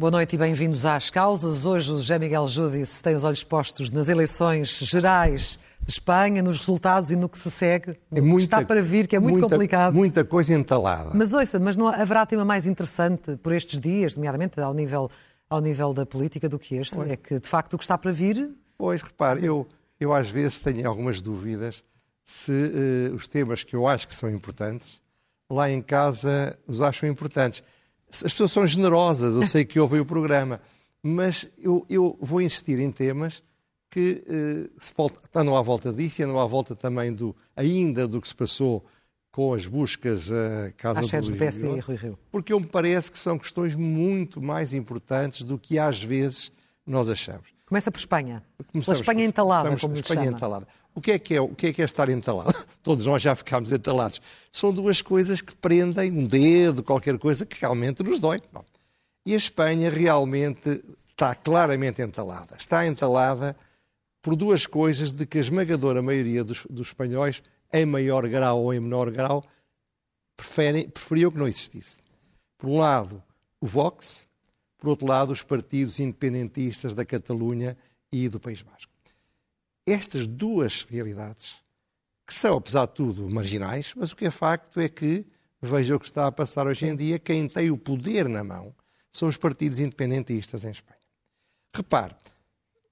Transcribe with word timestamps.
Boa 0.00 0.12
noite 0.12 0.32
e 0.32 0.38
bem-vindos 0.38 0.86
às 0.86 1.10
causas. 1.10 1.66
Hoje 1.66 1.92
o 1.92 1.98
José 1.98 2.18
Miguel 2.18 2.48
Júdice 2.48 3.02
tem 3.02 3.14
os 3.14 3.22
olhos 3.22 3.44
postos 3.44 3.90
nas 3.90 4.08
eleições 4.08 4.78
gerais 4.78 5.60
de 5.78 5.92
Espanha, 5.92 6.42
nos 6.42 6.56
resultados 6.56 7.10
e 7.10 7.16
no 7.16 7.28
que 7.28 7.36
se 7.36 7.50
segue. 7.50 8.00
É 8.10 8.18
muita, 8.18 8.44
Está 8.44 8.64
para 8.64 8.80
vir, 8.80 9.06
que 9.06 9.14
é 9.14 9.20
muito 9.20 9.40
muita, 9.40 9.48
complicado. 9.50 9.92
Muita 9.92 10.24
coisa 10.24 10.54
entalada. 10.54 11.10
Mas 11.12 11.34
ouça, 11.34 11.60
mas 11.60 11.76
não 11.76 11.86
haverá 11.86 12.24
tema 12.24 12.46
mais 12.46 12.66
interessante 12.66 13.36
por 13.36 13.52
estes 13.52 13.78
dias, 13.78 14.14
nomeadamente 14.14 14.58
ao 14.58 14.72
nível, 14.72 15.10
ao 15.50 15.60
nível 15.60 15.92
da 15.92 16.06
política, 16.06 16.48
do 16.48 16.58
que 16.58 16.76
este? 16.76 16.96
Pois. 16.96 17.10
É 17.10 17.16
que, 17.16 17.38
de 17.38 17.46
facto, 17.46 17.74
o 17.74 17.76
que 17.76 17.84
está 17.84 17.98
para 17.98 18.10
vir... 18.10 18.48
Pois, 18.78 19.02
repare, 19.02 19.44
eu, 19.44 19.68
eu 20.00 20.14
às 20.14 20.30
vezes 20.30 20.60
tenho 20.60 20.88
algumas 20.88 21.20
dúvidas 21.20 21.84
se 22.24 22.52
eh, 22.52 23.14
os 23.14 23.26
temas 23.26 23.64
que 23.64 23.76
eu 23.76 23.86
acho 23.86 24.08
que 24.08 24.14
são 24.14 24.30
importantes, 24.30 24.98
lá 25.50 25.70
em 25.70 25.82
casa 25.82 26.58
os 26.66 26.80
acham 26.80 27.06
importantes. 27.06 27.62
As 28.10 28.22
pessoas 28.22 28.50
são 28.52 28.66
generosas, 28.66 29.34
eu 29.36 29.46
sei 29.46 29.64
que 29.64 29.78
ouvem 29.78 30.00
o 30.00 30.04
programa, 30.04 30.60
mas 31.02 31.48
eu, 31.58 31.86
eu 31.88 32.16
vou 32.20 32.40
insistir 32.40 32.78
em 32.78 32.90
temas 32.90 33.42
que 33.90 34.22
eh, 34.28 34.70
se 34.78 34.92
volta, 34.96 35.20
andam 35.34 35.56
à 35.56 35.62
volta 35.62 35.92
disso 35.92 36.20
e 36.20 36.24
andam 36.24 36.38
à 36.38 36.46
volta 36.46 36.74
também 36.76 37.12
do, 37.12 37.34
ainda 37.56 38.06
do 38.06 38.20
que 38.20 38.28
se 38.28 38.34
passou 38.34 38.84
com 39.32 39.54
as 39.54 39.66
buscas 39.66 40.30
à 40.30 40.72
Casa 40.76 41.00
Às 41.00 41.10
do 41.26 41.32
do 41.32 41.36
PSD 41.38 41.68
Rio, 41.68 41.76
e 41.76 41.80
Rui 41.80 41.96
Rio. 41.96 42.18
porque 42.32 42.52
eu 42.52 42.58
me 42.60 42.66
parece 42.66 43.10
que 43.12 43.18
são 43.18 43.38
questões 43.38 43.74
muito 43.76 44.42
mais 44.42 44.74
importantes 44.74 45.42
do 45.44 45.56
que 45.58 45.78
às 45.78 46.02
vezes 46.02 46.52
nós 46.86 47.08
achamos. 47.08 47.48
Começa 47.66 47.90
por 47.92 47.98
Espanha. 47.98 48.42
Pela 48.58 48.68
Começamos 48.72 49.00
Espanha 49.00 49.18
por- 49.20 49.28
entalada, 49.28 49.76
como 49.76 49.94
lhe 49.94 50.00
Espanha 50.00 50.22
chama. 50.24 50.36
entalada. 50.36 50.66
O 50.94 51.00
que, 51.00 51.12
é 51.12 51.18
que 51.18 51.34
é, 51.34 51.40
o 51.40 51.48
que 51.48 51.68
é 51.68 51.72
que 51.72 51.82
é 51.82 51.84
estar 51.84 52.08
entalado? 52.08 52.54
Todos 52.82 53.06
nós 53.06 53.22
já 53.22 53.34
ficámos 53.34 53.70
entalados. 53.70 54.20
São 54.50 54.72
duas 54.72 55.00
coisas 55.00 55.40
que 55.40 55.54
prendem 55.54 56.10
um 56.10 56.26
dedo, 56.26 56.82
qualquer 56.82 57.18
coisa 57.18 57.46
que 57.46 57.60
realmente 57.60 58.02
nos 58.02 58.18
dói. 58.18 58.42
Bom, 58.52 58.64
E 59.24 59.34
a 59.34 59.36
Espanha 59.36 59.90
realmente 59.90 60.82
está 61.08 61.34
claramente 61.34 62.02
entalada. 62.02 62.56
Está 62.58 62.86
entalada 62.86 63.56
por 64.22 64.34
duas 64.34 64.66
coisas 64.66 65.12
de 65.12 65.26
que 65.26 65.38
a 65.38 65.40
esmagadora 65.40 66.02
maioria 66.02 66.42
dos, 66.42 66.66
dos 66.68 66.88
espanhóis, 66.88 67.42
em 67.72 67.86
maior 67.86 68.26
grau 68.28 68.64
ou 68.64 68.74
em 68.74 68.80
menor 68.80 69.10
grau, 69.10 69.42
preferem, 70.36 70.88
preferiam 70.88 71.30
que 71.30 71.38
não 71.38 71.46
existisse. 71.46 71.98
Por 72.58 72.68
um 72.68 72.78
lado, 72.78 73.22
o 73.60 73.66
Vox, 73.66 74.26
por 74.78 74.88
outro 74.88 75.06
lado, 75.06 75.32
os 75.32 75.42
partidos 75.42 76.00
independentistas 76.00 76.94
da 76.94 77.04
Catalunha 77.04 77.76
e 78.10 78.28
do 78.28 78.40
País 78.40 78.62
Basco. 78.62 78.89
Estas 79.90 80.24
duas 80.24 80.86
realidades, 80.88 81.56
que 82.24 82.32
são, 82.32 82.56
apesar 82.56 82.86
de 82.86 82.94
tudo, 82.94 83.28
marginais, 83.28 83.92
mas 83.96 84.12
o 84.12 84.16
que 84.16 84.24
é 84.24 84.30
facto 84.30 84.78
é 84.78 84.88
que, 84.88 85.26
veja 85.60 85.96
o 85.96 85.98
que 85.98 86.06
está 86.06 86.28
a 86.28 86.32
passar 86.32 86.68
hoje 86.68 86.86
em 86.86 86.94
dia, 86.94 87.18
quem 87.18 87.48
tem 87.48 87.72
o 87.72 87.76
poder 87.76 88.28
na 88.28 88.44
mão 88.44 88.72
são 89.12 89.28
os 89.28 89.36
partidos 89.36 89.80
independentistas 89.80 90.64
em 90.64 90.70
Espanha. 90.70 91.00
Repare, 91.74 92.14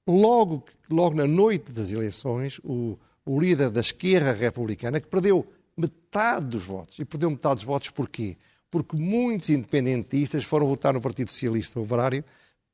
logo, 0.04 0.64
logo 0.90 1.14
na 1.14 1.28
noite 1.28 1.70
das 1.70 1.92
eleições, 1.92 2.58
o, 2.64 2.98
o 3.24 3.38
líder 3.38 3.70
da 3.70 3.80
esquerda 3.80 4.32
republicana, 4.32 5.00
que 5.00 5.06
perdeu 5.06 5.46
metade 5.76 6.46
dos 6.46 6.64
votos, 6.64 6.98
e 6.98 7.04
perdeu 7.04 7.30
metade 7.30 7.56
dos 7.56 7.64
votos 7.64 7.90
porquê? 7.90 8.36
Porque 8.68 8.96
muitos 8.96 9.50
independentistas 9.50 10.42
foram 10.42 10.66
votar 10.66 10.94
no 10.94 11.00
Partido 11.00 11.30
Socialista 11.30 11.78
Operário 11.78 12.24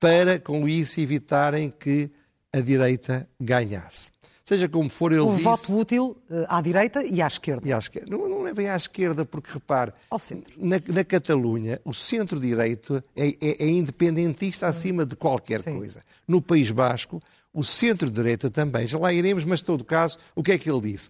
para, 0.01 0.41
com 0.41 0.67
isso, 0.67 0.99
evitarem 0.99 1.71
que 1.71 2.11
a 2.55 2.61
direita 2.61 3.29
ganhasse. 3.39 4.14
Seja 4.45 4.69
como 4.69 4.91
for, 4.91 5.11
ele 5.11 5.23
O 5.23 5.31
disse... 5.33 5.43
voto 5.43 5.75
útil 5.75 6.17
eh, 6.31 6.45
à 6.51 6.61
direita 6.61 7.03
e 7.03 7.23
à 7.23 7.27
esquerda. 7.27 7.67
E 7.67 7.73
à 7.73 7.79
esquerda. 7.79 8.15
Não, 8.15 8.29
não 8.29 8.47
é 8.47 8.53
bem 8.53 8.69
à 8.69 8.77
esquerda, 8.77 9.25
porque 9.25 9.51
repare, 9.51 9.93
Ao 10.11 10.19
centro. 10.19 10.53
na, 10.59 10.77
na 10.87 11.03
Catalunha, 11.03 11.81
o 11.83 11.95
centro-direito 11.95 13.03
é, 13.17 13.29
é- 13.41 13.65
é 13.65 13.69
independentista 13.71 14.67
acima 14.67 15.07
de 15.07 15.17
qualquer 15.17 15.61
Sim. 15.61 15.79
coisa. 15.79 16.03
No 16.29 16.43
País 16.43 16.71
Basco, 16.71 17.21
o 17.55 17.65
centro-direita 17.65 18.51
também. 18.51 18.87
Já 18.87 18.99
lá 18.99 19.13
iremos, 19.15 19.45
mas, 19.47 19.63
em 19.63 19.65
todo 19.65 19.83
caso, 19.83 20.19
o 20.37 20.43
que 20.43 20.53
é 20.53 20.59
que 20.59 20.71
ele 20.71 20.93
disse? 20.93 21.09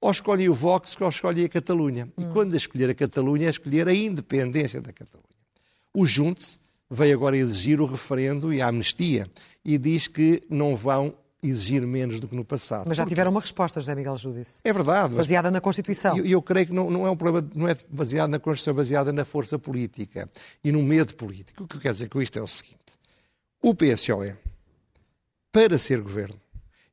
Ou 0.00 0.10
escolhe 0.10 0.48
o 0.48 0.54
Vox, 0.54 0.96
ou 1.00 1.08
escolhe 1.08 1.44
a 1.44 1.48
Catalunha. 1.48 2.08
E 2.18 2.24
quando 2.32 2.54
a 2.54 2.56
escolher 2.56 2.90
a 2.90 2.94
Catalunha, 2.94 3.46
é 3.46 3.50
escolher 3.50 3.86
a 3.86 3.94
independência 3.94 4.80
da 4.80 4.92
Catalunha. 4.92 5.22
O 5.94 6.04
Junts 6.04 6.58
veio 6.90 7.14
agora 7.14 7.36
exigir 7.36 7.80
o 7.80 7.86
referendo 7.86 8.52
e 8.52 8.60
a 8.60 8.66
amnistia 8.66 9.30
e 9.64 9.78
diz 9.78 10.08
que 10.08 10.42
não 10.50 10.74
vão 10.74 11.14
exigir 11.42 11.84
menos 11.86 12.20
do 12.20 12.28
que 12.28 12.36
no 12.36 12.44
passado. 12.44 12.84
Mas 12.86 12.96
já 12.96 13.02
Porquê? 13.02 13.14
tiveram 13.14 13.30
uma 13.32 13.40
resposta, 13.40 13.80
José 13.80 13.94
Miguel 13.94 14.16
Júdice. 14.16 14.60
É 14.64 14.72
verdade, 14.72 15.14
Baseada 15.14 15.50
na 15.50 15.60
Constituição. 15.60 16.16
e 16.16 16.20
eu, 16.20 16.26
eu 16.26 16.42
creio 16.42 16.66
que 16.68 16.72
não, 16.72 16.88
não 16.88 17.06
é 17.06 17.10
um 17.10 17.16
problema, 17.16 17.48
não 17.54 17.66
é 17.66 17.76
baseado 17.88 18.30
na 18.30 18.38
Constituição, 18.38 18.72
é 18.72 18.76
baseado 18.76 19.12
na 19.12 19.24
força 19.24 19.58
política 19.58 20.30
e 20.62 20.70
no 20.70 20.82
medo 20.82 21.14
político. 21.14 21.64
O 21.64 21.66
que 21.66 21.76
eu 21.76 21.80
quero 21.80 21.94
dizer 21.94 22.08
com 22.08 22.22
isto 22.22 22.38
é 22.38 22.42
o 22.42 22.46
seguinte: 22.46 22.78
o 23.60 23.74
PSOE, 23.74 24.34
para 25.50 25.78
ser 25.78 26.00
governo, 26.00 26.36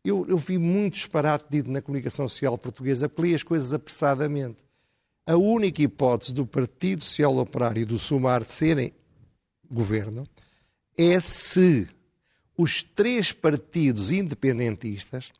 eu, 0.04 0.26
eu 0.28 0.38
vi 0.38 0.58
muito 0.58 0.96
disparate 0.96 1.46
dito 1.50 1.70
na 1.70 1.82
comunicação 1.82 2.28
social 2.28 2.58
portuguesa, 2.58 3.08
porque 3.08 3.30
li 3.30 3.36
as 3.36 3.44
coisas 3.44 3.72
apressadamente. 3.74 4.58
A 5.28 5.36
única 5.36 5.84
hipótese 5.84 6.34
do 6.34 6.44
Partido 6.44 7.04
Social 7.04 7.38
Operário 7.38 7.84
e 7.84 7.86
do 7.86 8.00
Sumar 8.00 8.44
de 8.44 8.52
serem 8.52 8.94
governo 9.70 10.28
é 10.98 11.20
se 11.20 11.88
os 12.60 12.84
três 12.84 13.32
partidos 13.32 14.12
independentistas 14.12 15.32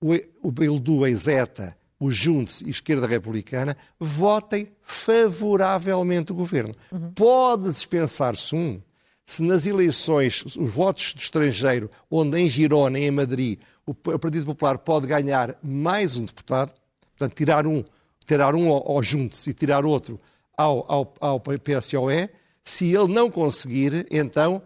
o, 0.00 0.52
Bildu, 0.52 1.02
a 1.02 1.10
Exeta, 1.10 1.76
o 1.98 2.12
Juntos 2.12 2.62
e 2.62 2.66
a 2.66 2.70
Esquerda 2.70 3.08
Republicana 3.08 3.76
votem 3.98 4.68
favoravelmente 4.80 6.30
o 6.30 6.36
governo. 6.36 6.76
Pode 7.16 7.72
dispensar-se 7.72 8.54
um 8.54 8.80
se 9.24 9.42
nas 9.42 9.66
eleições 9.66 10.44
os 10.44 10.70
votos 10.72 11.12
do 11.12 11.20
estrangeiro, 11.20 11.90
onde 12.08 12.38
em 12.38 12.48
Girona 12.48 12.98
e 12.98 13.04
em 13.04 13.10
Madrid 13.10 13.58
o 13.84 13.92
Partido 13.92 14.46
Popular 14.46 14.78
pode 14.78 15.08
ganhar 15.08 15.58
mais 15.60 16.16
um 16.16 16.24
deputado, 16.24 16.72
portanto, 17.00 17.34
tirar 17.34 17.66
um, 17.66 17.84
tirar 18.24 18.54
um 18.54 18.70
ao, 18.70 18.92
ao 18.92 19.02
Juntos 19.02 19.44
e 19.48 19.52
tirar 19.52 19.84
outro 19.84 20.20
ao, 20.56 20.84
ao, 20.88 21.14
ao 21.20 21.40
PSOE, 21.40 22.30
se 22.62 22.94
ele 22.94 23.12
não 23.12 23.28
conseguir, 23.28 24.06
então 24.08 24.62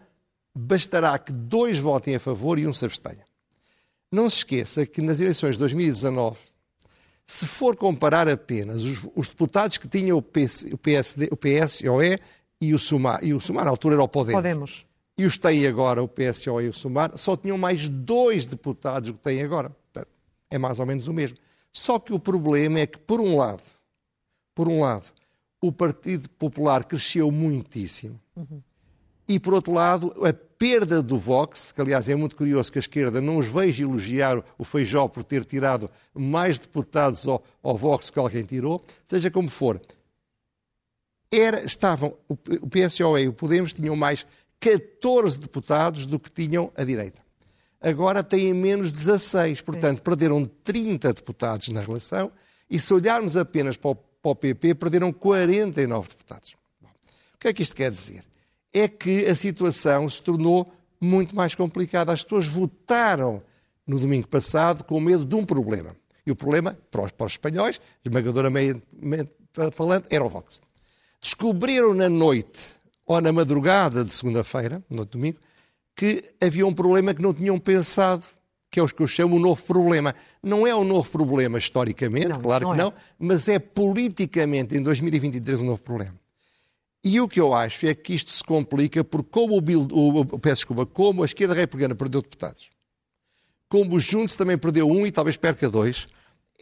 bastará 0.54 1.18
que 1.18 1.32
dois 1.32 1.78
votem 1.78 2.14
a 2.14 2.20
favor 2.20 2.58
e 2.58 2.66
um 2.66 2.72
se 2.72 2.84
abstenha. 2.84 3.24
Não 4.10 4.30
se 4.30 4.36
esqueça 4.38 4.86
que 4.86 5.02
nas 5.02 5.20
eleições 5.20 5.52
de 5.52 5.58
2019, 5.58 6.38
se 7.26 7.46
for 7.46 7.74
comparar 7.74 8.28
apenas 8.28 8.84
os, 8.84 9.08
os 9.16 9.28
deputados 9.28 9.78
que 9.78 9.88
tinham 9.88 10.16
o, 10.16 10.22
PS, 10.22 10.66
o, 10.72 10.78
PSD, 10.78 11.28
o 11.32 11.36
PSOE 11.36 12.18
e 12.60 12.74
o 12.74 12.78
Sumar, 12.78 13.24
e 13.24 13.34
o 13.34 13.40
Sumar 13.40 13.64
na 13.64 13.70
altura 13.70 13.96
era 13.96 14.02
o 14.02 14.08
Podemos, 14.08 14.38
Podemos. 14.38 14.86
e 15.18 15.26
os 15.26 15.36
têm 15.36 15.66
agora, 15.66 16.02
o 16.02 16.08
PSOE 16.08 16.66
e 16.66 16.68
o 16.68 16.72
Sumar, 16.72 17.16
só 17.16 17.36
tinham 17.36 17.58
mais 17.58 17.88
dois 17.88 18.46
deputados 18.46 19.10
do 19.10 19.16
que 19.16 19.22
têm 19.22 19.42
agora. 19.42 19.70
Portanto, 19.70 20.08
é 20.50 20.58
mais 20.58 20.78
ou 20.78 20.86
menos 20.86 21.08
o 21.08 21.12
mesmo. 21.12 21.36
Só 21.72 21.98
que 21.98 22.12
o 22.12 22.18
problema 22.20 22.78
é 22.78 22.86
que, 22.86 22.98
por 22.98 23.20
um 23.20 23.36
lado, 23.36 23.62
por 24.54 24.68
um 24.68 24.80
lado, 24.80 25.10
o 25.60 25.72
Partido 25.72 26.28
Popular 26.28 26.84
cresceu 26.84 27.32
muitíssimo. 27.32 28.20
E, 29.26 29.40
por 29.40 29.54
outro 29.54 29.72
lado, 29.72 30.14
a 30.24 30.32
perda 30.32 31.02
do 31.02 31.18
Vox, 31.18 31.72
que 31.72 31.80
aliás 31.80 32.08
é 32.08 32.14
muito 32.14 32.36
curioso 32.36 32.70
que 32.70 32.78
a 32.78 32.80
esquerda 32.80 33.20
não 33.20 33.38
os 33.38 33.46
veja 33.46 33.82
elogiar 33.82 34.42
o 34.58 34.64
Feijó 34.64 35.08
por 35.08 35.24
ter 35.24 35.44
tirado 35.44 35.90
mais 36.14 36.58
deputados 36.58 37.26
ao, 37.26 37.42
ao 37.62 37.76
Vox 37.76 38.10
que 38.10 38.18
alguém 38.18 38.44
tirou, 38.44 38.82
seja 39.06 39.30
como 39.30 39.48
for, 39.48 39.80
era, 41.32 41.64
estavam, 41.64 42.16
o 42.28 42.68
PSOE 42.68 43.24
e 43.24 43.28
o 43.28 43.32
Podemos 43.32 43.72
tinham 43.72 43.96
mais 43.96 44.24
14 44.60 45.38
deputados 45.38 46.06
do 46.06 46.18
que 46.18 46.30
tinham 46.30 46.70
a 46.76 46.84
direita. 46.84 47.24
Agora 47.80 48.22
têm 48.22 48.54
menos 48.54 48.92
16, 48.92 49.60
portanto, 49.60 50.00
perderam 50.00 50.44
30 50.44 51.12
deputados 51.12 51.68
na 51.68 51.82
relação 51.82 52.32
e 52.70 52.78
se 52.78 52.94
olharmos 52.94 53.36
apenas 53.36 53.76
para 53.76 53.90
o, 53.90 53.94
para 53.94 54.30
o 54.30 54.34
PP, 54.34 54.74
perderam 54.76 55.12
49 55.12 56.08
deputados. 56.08 56.56
Bom, 56.80 56.88
o 57.34 57.38
que 57.38 57.48
é 57.48 57.52
que 57.52 57.62
isto 57.62 57.76
quer 57.76 57.90
dizer? 57.90 58.24
É 58.74 58.88
que 58.88 59.24
a 59.26 59.34
situação 59.34 60.08
se 60.08 60.20
tornou 60.20 60.66
muito 61.00 61.34
mais 61.34 61.54
complicada. 61.54 62.12
As 62.12 62.22
pessoas 62.22 62.46
votaram 62.46 63.42
no 63.86 63.98
domingo 63.98 64.28
passado 64.28 64.84
com 64.84 65.00
medo 65.00 65.24
de 65.24 65.34
um 65.34 65.46
problema. 65.46 65.94
E 66.26 66.30
o 66.30 66.36
problema, 66.36 66.76
para 66.90 67.04
os, 67.04 67.12
para 67.12 67.26
os 67.26 67.32
espanhóis, 67.32 67.80
esmagadoramente 68.04 68.82
falando, 69.72 70.06
era 70.10 70.24
o 70.24 70.28
Vox 70.28 70.60
descobriram 71.24 71.94
na 71.94 72.08
noite 72.08 72.60
ou 73.06 73.18
na 73.20 73.32
madrugada 73.32 74.04
de 74.04 74.12
segunda-feira, 74.12 74.82
no 74.90 75.06
domingo, 75.06 75.38
que 75.96 76.22
havia 76.40 76.66
um 76.66 76.74
problema 76.74 77.14
que 77.14 77.22
não 77.22 77.32
tinham 77.32 77.58
pensado, 77.58 78.24
que 78.70 78.78
é 78.78 78.82
os 78.82 78.92
que 78.92 79.02
eu 79.02 79.06
chamo 79.06 79.36
o 79.36 79.38
novo 79.38 79.62
problema. 79.62 80.14
Não 80.42 80.66
é 80.66 80.74
um 80.74 80.84
novo 80.84 81.10
problema 81.10 81.56
historicamente, 81.56 82.28
Não, 82.28 82.40
claro 82.40 82.66
não 82.66 82.74
que 82.74 82.80
é. 82.80 82.84
não, 82.84 82.92
mas 83.18 83.48
é 83.48 83.58
politicamente, 83.58 84.76
em 84.76 84.82
2023, 84.82 85.60
um 85.60 85.64
novo 85.66 85.82
problema. 85.82 86.14
E 87.04 87.20
o 87.20 87.28
que 87.28 87.38
eu 87.38 87.52
acho 87.52 87.86
é 87.86 87.94
que 87.94 88.14
isto 88.14 88.30
se 88.30 88.42
complica 88.42 89.04
porque 89.04 89.28
como 89.30 89.58
o, 89.58 89.60
Bill, 89.60 89.86
o, 89.92 90.38
peço 90.38 90.60
desculpa, 90.60 90.86
como 90.86 91.22
a 91.22 91.26
esquerda 91.26 91.52
republicana 91.52 91.94
perdeu 91.94 92.22
deputados, 92.22 92.70
como 93.68 93.96
o 93.96 94.00
Juntos 94.00 94.34
também 94.34 94.56
perdeu 94.56 94.88
um 94.88 95.06
e 95.06 95.12
talvez 95.12 95.36
perca 95.36 95.68
dois, 95.68 96.06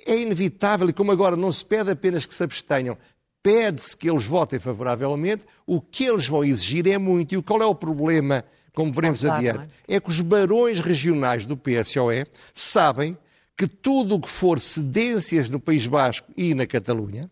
é 0.04 0.18
inevitável, 0.18 0.88
e 0.88 0.92
como 0.92 1.12
agora 1.12 1.36
não 1.36 1.52
se 1.52 1.64
pede 1.64 1.92
apenas 1.92 2.26
que 2.26 2.34
se 2.34 2.42
abstenham, 2.42 2.98
pede-se 3.40 3.96
que 3.96 4.10
eles 4.10 4.24
votem 4.24 4.58
favoravelmente, 4.58 5.44
o 5.64 5.80
que 5.80 6.04
eles 6.04 6.26
vão 6.26 6.44
exigir 6.44 6.88
é 6.88 6.98
muito. 6.98 7.34
E 7.34 7.42
qual 7.42 7.62
é 7.62 7.66
o 7.66 7.74
problema, 7.74 8.44
como 8.72 8.92
veremos 8.92 9.24
adiante? 9.24 9.68
É? 9.86 9.96
é 9.96 10.00
que 10.00 10.10
os 10.10 10.20
barões 10.20 10.80
regionais 10.80 11.46
do 11.46 11.56
PSOE 11.56 12.24
sabem 12.52 13.16
que 13.56 13.66
tudo 13.68 14.16
o 14.16 14.20
que 14.20 14.28
for 14.28 14.58
cedências 14.58 15.48
no 15.48 15.60
País 15.60 15.86
Basco 15.86 16.32
e 16.36 16.54
na 16.54 16.66
Catalunha 16.66 17.30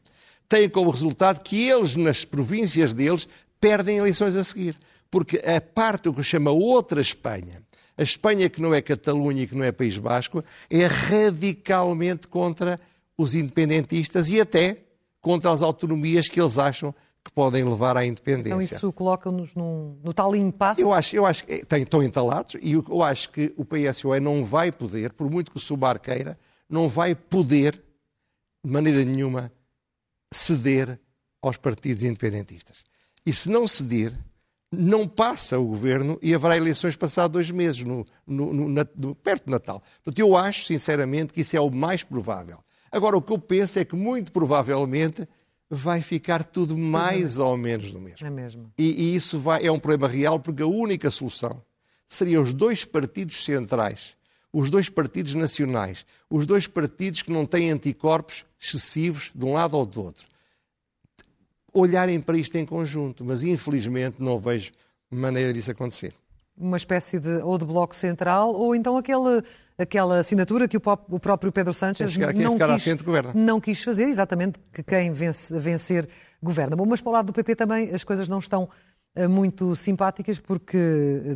tem 0.50 0.68
como 0.68 0.90
resultado 0.90 1.40
que 1.40 1.68
eles, 1.68 1.94
nas 1.94 2.24
províncias 2.24 2.92
deles, 2.92 3.28
perdem 3.60 3.98
eleições 3.98 4.34
a 4.34 4.42
seguir. 4.42 4.76
Porque 5.08 5.38
a 5.38 5.60
parte 5.60 6.08
o 6.08 6.12
que 6.12 6.24
chama 6.24 6.50
outra 6.50 7.00
Espanha, 7.00 7.62
a 7.96 8.02
Espanha 8.02 8.50
que 8.50 8.60
não 8.60 8.74
é 8.74 8.82
Catalunha 8.82 9.44
e 9.44 9.46
que 9.46 9.54
não 9.54 9.64
é 9.64 9.70
País 9.70 9.96
Basco, 9.96 10.44
é 10.68 10.86
radicalmente 10.86 12.26
contra 12.26 12.80
os 13.16 13.32
independentistas 13.32 14.28
e 14.28 14.40
até 14.40 14.78
contra 15.20 15.52
as 15.52 15.62
autonomias 15.62 16.28
que 16.28 16.40
eles 16.40 16.58
acham 16.58 16.92
que 17.24 17.30
podem 17.30 17.62
levar 17.62 17.96
à 17.96 18.04
independência. 18.04 18.48
Então 18.48 18.60
isso 18.60 18.92
coloca-nos 18.92 19.54
no, 19.54 19.98
no 20.02 20.12
tal 20.12 20.34
impasse? 20.34 20.80
Eu 20.80 20.92
acho, 20.92 21.14
eu 21.14 21.26
acho 21.26 21.44
que 21.44 21.64
tem, 21.64 21.82
estão 21.82 22.02
entalados 22.02 22.56
e 22.60 22.72
eu, 22.72 22.84
eu 22.88 23.02
acho 23.02 23.30
que 23.30 23.52
o 23.56 23.64
PSOE 23.64 24.18
não 24.18 24.42
vai 24.42 24.72
poder, 24.72 25.12
por 25.12 25.30
muito 25.30 25.52
que 25.52 25.58
o 25.58 25.60
Sumar 25.60 26.00
queira, 26.00 26.36
não 26.68 26.88
vai 26.88 27.14
poder, 27.14 27.80
de 28.64 28.70
maneira 28.70 29.04
nenhuma, 29.04 29.52
ceder 30.32 30.98
aos 31.42 31.56
partidos 31.56 32.02
independentistas. 32.02 32.84
E 33.24 33.32
se 33.32 33.48
não 33.48 33.66
ceder, 33.66 34.12
não 34.72 35.08
passa 35.08 35.58
o 35.58 35.66
governo 35.66 36.18
e 36.22 36.34
haverá 36.34 36.56
eleições 36.56 36.96
passados 36.96 37.32
dois 37.32 37.50
meses, 37.50 37.82
no, 37.82 38.06
no, 38.26 38.68
no, 38.68 39.14
perto 39.14 39.46
do 39.46 39.50
Natal. 39.50 39.82
Portanto, 40.04 40.18
eu 40.18 40.36
acho, 40.36 40.64
sinceramente, 40.64 41.32
que 41.32 41.40
isso 41.40 41.56
é 41.56 41.60
o 41.60 41.70
mais 41.70 42.04
provável. 42.04 42.58
Agora, 42.90 43.16
o 43.16 43.22
que 43.22 43.32
eu 43.32 43.38
penso 43.38 43.78
é 43.78 43.84
que, 43.84 43.96
muito 43.96 44.32
provavelmente, 44.32 45.26
vai 45.68 46.00
ficar 46.00 46.44
tudo 46.44 46.76
mais 46.76 47.38
ou 47.38 47.56
menos 47.56 47.92
no 47.92 48.00
mesmo. 48.00 48.26
É 48.26 48.30
mesmo. 48.30 48.72
E, 48.76 49.12
e 49.12 49.16
isso 49.16 49.38
vai, 49.38 49.64
é 49.64 49.70
um 49.70 49.78
problema 49.78 50.08
real, 50.08 50.40
porque 50.40 50.62
a 50.62 50.66
única 50.66 51.10
solução 51.10 51.62
seria 52.08 52.40
os 52.40 52.52
dois 52.52 52.84
partidos 52.84 53.44
centrais, 53.44 54.16
os 54.52 54.70
dois 54.70 54.88
partidos 54.88 55.34
nacionais, 55.34 56.04
os 56.28 56.46
dois 56.46 56.66
partidos 56.66 57.22
que 57.22 57.30
não 57.30 57.46
têm 57.46 57.70
anticorpos 57.70 58.44
excessivos 58.60 59.30
de 59.34 59.44
um 59.44 59.52
lado 59.52 59.76
ou 59.76 59.86
do 59.86 60.02
outro, 60.02 60.26
olharem 61.72 62.20
para 62.20 62.36
isto 62.36 62.56
em 62.56 62.66
conjunto. 62.66 63.24
Mas, 63.24 63.42
infelizmente, 63.42 64.20
não 64.20 64.38
vejo 64.38 64.72
maneira 65.10 65.52
disso 65.52 65.70
acontecer 65.70 66.14
uma 66.60 66.76
espécie 66.76 67.18
de 67.18 67.38
ou 67.42 67.56
de 67.56 67.64
bloco 67.64 67.96
central 67.96 68.52
ou 68.54 68.74
então 68.74 68.96
aquele, 68.98 69.42
aquela 69.78 70.18
assinatura 70.18 70.68
que 70.68 70.76
o, 70.76 70.82
o 71.08 71.18
próprio 71.18 71.50
Pedro 71.50 71.72
Sánchez 71.72 72.16
não, 72.16 72.58
quis, 72.58 73.34
não 73.34 73.60
quis 73.60 73.82
fazer, 73.82 74.04
exatamente 74.04 74.60
que 74.72 74.82
quem 74.82 75.10
vence, 75.12 75.58
vencer 75.58 76.06
governa. 76.42 76.76
Bom, 76.76 76.84
mas 76.84 77.00
para 77.00 77.10
o 77.10 77.12
lado 77.12 77.26
do 77.26 77.32
PP 77.32 77.56
também 77.56 77.90
as 77.94 78.04
coisas 78.04 78.28
não 78.28 78.38
estão 78.38 78.68
uh, 79.16 79.28
muito 79.28 79.74
simpáticas 79.74 80.38
porque, 80.38 80.78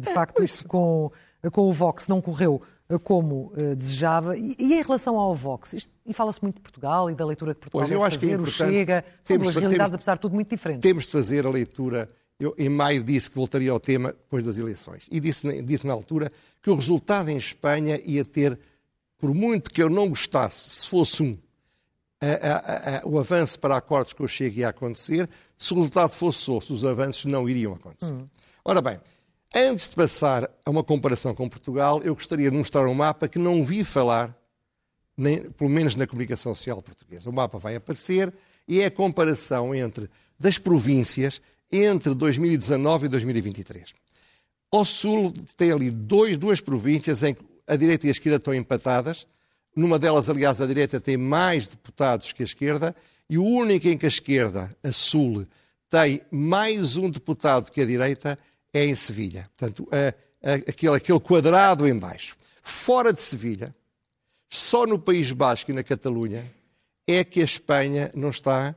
de 0.01 0.09
é, 0.09 0.13
facto, 0.13 0.45
isso 0.45 0.69
com, 0.69 1.11
com 1.51 1.63
o 1.63 1.73
Vox 1.73 2.07
não 2.07 2.21
correu 2.21 2.61
como 2.99 3.53
uh, 3.57 3.77
desejava. 3.77 4.37
E, 4.37 4.55
e, 4.59 4.75
em 4.75 4.83
relação 4.83 5.17
ao 5.17 5.35
Vox, 5.35 5.73
isto, 5.73 5.93
e 6.07 6.13
fala-se 6.13 6.43
muito 6.43 6.57
de 6.57 6.61
Portugal 6.63 7.11
e 7.11 7.15
da 7.15 7.25
leitura 7.25 7.55
que 7.55 7.61
Portugal 7.61 7.89
pois, 7.89 8.01
deve 8.01 8.15
fazer, 8.15 8.39
é 8.39 8.43
o 8.43 8.47
Chega, 8.47 9.05
são 9.23 9.39
duas 9.39 9.55
realidades, 9.55 9.79
temos, 9.79 9.95
apesar 9.95 10.15
de 10.15 10.21
tudo, 10.21 10.35
muito 10.35 10.51
diferentes. 10.51 10.83
Temos 10.83 11.05
de 11.05 11.13
fazer 11.13 11.47
a 11.47 11.51
leitura 11.51 12.09
eu 12.39 12.55
em 12.59 12.69
maio 12.69 13.03
disse 13.03 13.31
que 13.31 13.37
voltaria 13.37 13.71
ao 13.71 13.79
tema 13.79 14.09
depois 14.09 14.45
das 14.45 14.59
eleições. 14.59 15.07
E 15.11 15.21
disse, 15.21 15.63
disse 15.63 15.87
na 15.87 15.93
altura 15.93 16.31
que 16.61 16.71
o 16.71 16.75
resultado 16.75 17.31
em 17.31 17.37
Espanha 17.37 18.01
ia 18.05 18.25
ter, 18.25 18.59
por 19.19 19.33
muito 19.33 19.71
que 19.71 19.83
eu 19.83 19.89
não 19.89 20.09
gostasse, 20.09 20.71
se 20.71 20.89
fosse 20.89 21.23
um, 21.23 21.39
a, 22.21 22.27
a, 22.27 22.99
a, 22.99 23.07
o 23.07 23.19
avanço 23.19 23.59
para 23.59 23.77
acordos 23.77 24.13
que 24.13 24.21
eu 24.21 24.29
chegue 24.29 24.61
ia 24.61 24.69
acontecer, 24.69 25.29
se 25.57 25.73
o 25.73 25.77
resultado 25.77 26.11
fosse 26.11 26.51
outro, 26.51 26.75
os 26.75 26.85
avanços 26.85 27.25
não 27.27 27.49
iriam 27.49 27.75
acontecer. 27.75 28.13
Uhum. 28.13 28.27
Ora 28.65 28.83
bem, 28.83 28.99
antes 29.55 29.89
de 29.89 29.95
passar 29.95 30.51
a 30.65 30.71
uma 30.71 30.83
comparação 30.83 31.35
com 31.35 31.49
Portugal, 31.49 32.03
eu 32.03 32.15
gostaria 32.15 32.51
de 32.51 32.57
mostrar 32.57 32.87
um 32.89 32.95
mapa 32.95 33.29
que 33.29 33.39
não 33.39 33.65
vi 33.65 33.85
falar, 33.85 34.37
nem, 35.17 35.43
pelo 35.51 35.71
menos 35.71 35.95
na 35.95 36.07
comunicação 36.07 36.55
social 36.55 36.83
portuguesa. 36.83 37.31
O 37.31 37.33
mapa 37.33 37.59
vai 37.59 37.77
aparecer 37.77 38.33
e 38.67 38.81
é 38.81 38.87
a 38.87 38.91
comparação 38.91 39.75
entre 39.75 40.11
das 40.39 40.59
províncias 40.59 41.41
entre 41.71 42.15
2019 42.15 43.07
e 43.07 43.09
2023. 43.09 43.95
Ao 44.73 44.85
sul 44.85 45.33
tem 45.57 45.71
ali 45.71 45.91
dois, 45.91 46.37
duas 46.37 46.61
províncias 46.61 47.23
em 47.23 47.35
que 47.35 47.43
a 47.67 47.77
direita 47.77 48.07
e 48.07 48.09
a 48.09 48.13
esquerda 48.13 48.39
estão 48.39 48.55
empatadas. 48.55 49.27
Numa 49.75 49.99
delas, 49.99 50.29
aliás, 50.29 50.61
a 50.61 50.67
direita 50.67 51.01
tem 51.01 51.17
mais 51.17 51.67
deputados 51.67 52.33
que 52.33 52.43
a 52.43 52.45
esquerda, 52.45 52.95
e 53.31 53.39
o 53.39 53.45
único 53.45 53.89
em 53.89 53.97
que 53.97 54.05
a 54.05 54.09
esquerda, 54.09 54.77
a 54.83 54.93
sul, 54.93 55.47
tem 55.89 56.23
mais 56.31 56.97
um 56.97 57.09
deputado 57.09 57.71
que 57.71 57.81
a 57.81 57.87
direita 57.87 58.39
é 58.75 58.85
em 58.85 58.95
Sevilha. 58.97 59.49
Portanto, 59.57 59.89
a, 59.91 60.51
a, 60.51 60.55
aquele, 60.55 60.97
aquele 60.97 61.21
quadrado 61.21 61.87
em 61.87 61.97
baixo. 61.97 62.37
Fora 62.61 63.13
de 63.13 63.23
Sevilha, 63.23 63.73
só 64.51 64.87
no 64.87 64.99
País 64.99 65.33
Basco 65.33 65.71
e 65.71 65.75
na 65.75 65.85
Catalunha, 65.85 66.51
é 67.07 67.23
que 67.23 67.41
a 67.41 67.45
Espanha 67.45 68.11
não 68.15 68.31
está 68.31 68.75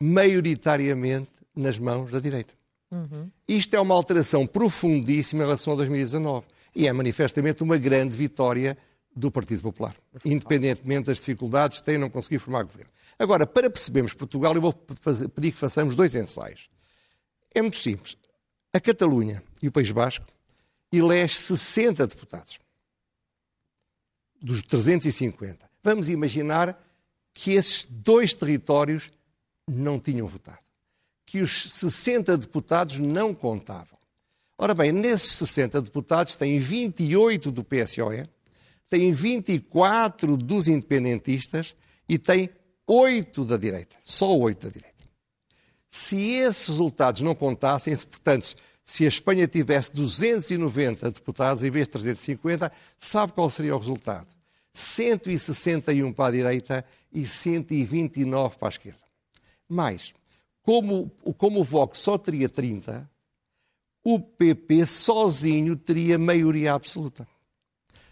maioritariamente 0.00 1.30
nas 1.54 1.78
mãos 1.78 2.10
da 2.12 2.20
direita. 2.20 2.54
Uhum. 2.90 3.30
Isto 3.46 3.74
é 3.74 3.80
uma 3.80 3.94
alteração 3.94 4.46
profundíssima 4.46 5.42
em 5.42 5.46
relação 5.46 5.72
a 5.72 5.76
2019 5.76 6.46
e 6.74 6.86
é 6.86 6.92
manifestamente 6.92 7.62
uma 7.62 7.76
grande 7.76 8.16
vitória 8.16 8.76
do 9.14 9.30
Partido 9.30 9.62
Popular, 9.62 9.94
independentemente 10.24 11.06
das 11.06 11.18
dificuldades 11.18 11.80
que 11.80 11.86
tem 11.86 11.98
não 11.98 12.08
conseguir 12.08 12.38
formar 12.38 12.62
governo. 12.62 12.90
Agora, 13.18 13.46
para 13.46 13.68
percebermos 13.68 14.14
Portugal, 14.14 14.54
eu 14.54 14.60
vou 14.60 14.74
fazer, 15.00 15.28
pedir 15.28 15.52
que 15.52 15.58
façamos 15.58 15.94
dois 15.94 16.14
ensaios. 16.14 16.70
É 17.54 17.60
muito 17.60 17.76
simples. 17.76 18.16
A 18.72 18.80
Catalunha 18.80 19.42
e 19.62 19.68
o 19.68 19.72
País 19.72 19.90
Basco 19.90 20.26
elege 20.92 21.34
60 21.34 22.06
deputados 22.06 22.58
dos 24.40 24.62
350. 24.62 25.68
Vamos 25.82 26.08
imaginar 26.08 26.80
que 27.32 27.52
esses 27.52 27.86
dois 27.88 28.34
territórios 28.34 29.10
não 29.66 30.00
tinham 30.00 30.26
votado 30.26 30.70
que 31.30 31.40
os 31.40 31.70
60 31.74 32.36
deputados 32.38 32.98
não 32.98 33.32
contavam. 33.32 33.96
Ora 34.58 34.74
bem, 34.74 34.90
nesses 34.90 35.30
60 35.34 35.80
deputados 35.82 36.34
tem 36.34 36.58
28 36.58 37.52
do 37.52 37.62
PSOE, 37.62 38.28
tem 38.88 39.12
24 39.12 40.36
dos 40.36 40.66
independentistas 40.66 41.76
e 42.08 42.18
tem 42.18 42.50
8 42.84 43.44
da 43.44 43.56
direita. 43.56 43.94
Só 44.02 44.36
8 44.36 44.66
da 44.66 44.72
direita. 44.72 44.89
Se 45.90 46.34
esses 46.34 46.68
resultados 46.68 47.20
não 47.20 47.34
contassem, 47.34 47.96
portanto, 47.96 48.54
se 48.84 49.04
a 49.04 49.08
Espanha 49.08 49.48
tivesse 49.48 49.92
290 49.92 51.10
deputados 51.10 51.64
em 51.64 51.70
vez 51.70 51.88
de 51.88 51.92
350, 51.92 52.70
sabe 52.98 53.32
qual 53.32 53.50
seria 53.50 53.74
o 53.74 53.78
resultado? 53.78 54.28
161 54.72 56.12
para 56.12 56.28
a 56.28 56.30
direita 56.30 56.84
e 57.12 57.26
129 57.26 58.56
para 58.56 58.68
a 58.68 58.70
esquerda. 58.70 59.00
Mais, 59.68 60.14
como, 60.62 61.10
como 61.36 61.60
o 61.60 61.64
Vox 61.64 61.98
só 61.98 62.16
teria 62.16 62.48
30, 62.48 63.08
o 64.04 64.20
PP 64.20 64.86
sozinho 64.86 65.76
teria 65.76 66.18
maioria 66.18 66.74
absoluta. 66.74 67.26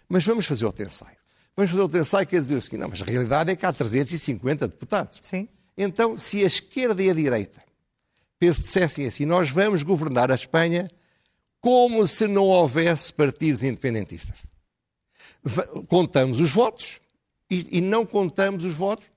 Mas 0.07 0.25
vamos 0.25 0.45
fazer 0.45 0.65
outro 0.65 0.83
ensaio. 0.83 1.17
Vamos 1.55 1.71
fazer 1.71 1.81
outro 1.81 1.99
ensaio 1.99 2.27
que 2.27 2.35
é 2.35 2.41
dizer 2.41 2.55
o 2.55 2.61
seguinte, 2.61 2.81
não, 2.81 2.89
mas 2.89 3.01
a 3.01 3.05
realidade 3.05 3.51
é 3.51 3.55
que 3.55 3.65
há 3.65 3.71
350 3.71 4.67
deputados. 4.67 5.19
Sim. 5.21 5.47
Então, 5.77 6.17
se 6.17 6.43
a 6.43 6.47
esquerda 6.47 7.01
e 7.01 7.09
a 7.09 7.13
direita 7.13 7.68
dissessem 8.39 9.05
assim, 9.05 9.25
nós 9.25 9.49
vamos 9.49 9.83
governar 9.83 10.31
a 10.31 10.35
Espanha 10.35 10.87
como 11.59 12.07
se 12.07 12.27
não 12.27 12.43
houvesse 12.43 13.13
partidos 13.13 13.63
independentistas. 13.63 14.45
Contamos 15.87 16.39
os 16.39 16.51
votos 16.51 17.01
e, 17.49 17.77
e 17.77 17.81
não 17.81 18.05
contamos 18.05 18.63
os 18.63 18.73
votos, 18.73 19.07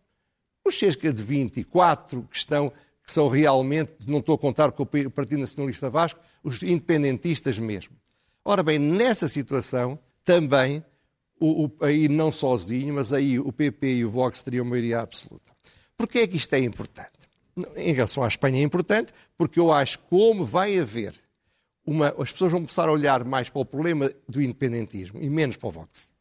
os 0.65 0.79
cerca 0.79 1.13
de 1.13 1.23
24 1.23 2.23
que 2.31 2.37
estão 2.37 2.73
que 3.05 3.13
são 3.13 3.29
realmente, 3.29 4.09
não 4.09 4.21
estou 4.21 4.35
a 4.35 4.39
contar 4.39 4.71
com 4.73 4.85
o 4.85 5.11
Partido 5.11 5.41
Nacionalista 5.41 5.91
Vasco, 5.91 6.21
os 6.43 6.63
independentistas 6.63 7.59
mesmo. 7.59 7.97
Ora 8.45 8.63
bem, 8.63 8.79
nessa 8.79 9.29
situação, 9.29 9.99
também, 10.25 10.85
o, 11.39 11.65
o, 11.65 11.85
aí 11.85 12.09
não 12.09 12.31
sozinho, 12.31 12.95
mas 12.95 13.13
aí 13.13 13.39
o 13.39 13.53
PP 13.53 13.95
e 13.95 14.05
o 14.05 14.11
Vox 14.11 14.43
teriam 14.43 14.65
maioria 14.65 15.01
absoluta. 15.01 15.53
Porquê 15.97 16.21
é 16.21 16.27
que 16.27 16.37
isto 16.37 16.55
é 16.55 16.61
importante? 16.61 17.22
Em 17.77 17.93
relação 17.93 18.23
à 18.23 18.29
Espanha 18.29 18.61
é 18.61 18.63
importante, 18.63 19.13
porque 19.37 19.61
eu 19.61 19.73
acho 19.73 19.99
que 19.99 20.05
como 20.09 20.45
vai 20.45 20.79
haver 20.79 21.15
uma, 21.85 22.09
as 22.19 22.33
pessoas 22.33 22.53
vão 22.53 22.61
começar 22.61 22.89
a 22.89 22.93
olhar 22.93 23.25
mais 23.25 23.49
para 23.49 23.61
o 23.61 23.65
problema 23.65 24.11
do 24.29 24.41
independentismo 24.41 25.21
e 25.21 25.29
menos 25.29 25.57
para 25.57 25.69
o 25.69 25.73
Vox. 25.73 26.13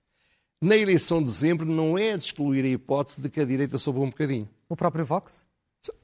Na 0.59 0.75
eleição 0.75 1.19
de 1.19 1.27
dezembro 1.27 1.65
não 1.65 1.97
é 1.97 2.17
de 2.17 2.23
excluir 2.23 2.65
a 2.65 2.67
hipótese 2.67 3.21
de 3.21 3.29
que 3.29 3.39
a 3.39 3.45
direita 3.45 3.77
soube 3.77 3.99
um 3.99 4.09
bocadinho. 4.09 4.49
O 4.67 4.75
próprio 4.75 5.05
Vox? 5.05 5.45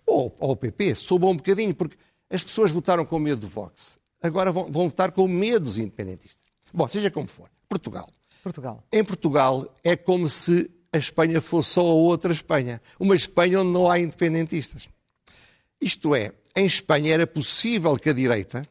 ou 0.08 0.36
ao 0.40 0.56
PP, 0.56 0.96
soube 0.96 1.26
um 1.26 1.36
bocadinho, 1.36 1.76
porque 1.76 1.98
as 2.30 2.44
pessoas 2.44 2.72
votaram 2.72 3.06
com 3.06 3.20
medo 3.20 3.42
do 3.42 3.48
Vox. 3.48 4.00
Agora 4.22 4.52
vão, 4.52 4.72
vão 4.72 4.90
votar 4.90 5.12
com 5.12 5.28
medo 5.28 5.66
dos 5.66 5.78
independentistas. 5.78 6.48
Bom, 6.74 6.88
seja 6.88 7.12
como 7.12 7.28
for. 7.28 7.50
Portugal. 7.70 8.10
Portugal. 8.42 8.84
Em 8.92 9.04
Portugal 9.04 9.68
é 9.84 9.96
como 9.96 10.28
se 10.28 10.72
a 10.92 10.98
Espanha 10.98 11.40
fosse 11.40 11.72
só 11.72 11.82
a 11.82 11.94
outra 11.94 12.32
Espanha. 12.32 12.82
Uma 13.00 13.14
Espanha 13.14 13.62
onde 13.62 13.72
não 13.72 13.90
há 13.90 14.00
independentistas. 14.00 14.90
Isto 15.80 16.16
é, 16.16 16.32
em 16.56 16.66
Espanha 16.66 17.14
era 17.14 17.28
possível 17.28 17.96
que 17.98 18.10
a 18.10 18.14
direita, 18.14 18.68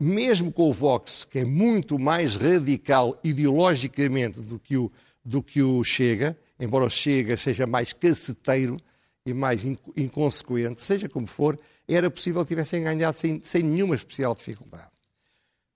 mesmo 0.00 0.50
com 0.50 0.70
o 0.70 0.72
Vox, 0.72 1.24
que 1.24 1.40
é 1.40 1.44
muito 1.44 1.98
mais 1.98 2.36
radical 2.36 3.18
ideologicamente 3.22 4.40
do 4.40 4.58
que 4.58 4.76
o, 4.76 4.90
do 5.24 5.42
que 5.42 5.62
o 5.62 5.84
Chega, 5.84 6.36
embora 6.58 6.86
o 6.86 6.90
Chega 6.90 7.36
seja 7.36 7.66
mais 7.66 7.92
caceteiro 7.92 8.80
e 9.26 9.32
mais 9.32 9.64
inconsequente, 9.96 10.82
seja 10.82 11.08
como 11.08 11.26
for, 11.26 11.58
era 11.86 12.10
possível 12.10 12.42
que 12.42 12.48
tivessem 12.48 12.82
ganhado 12.82 13.18
sem, 13.18 13.40
sem 13.42 13.62
nenhuma 13.62 13.94
especial 13.94 14.34
dificuldade. 14.34 14.90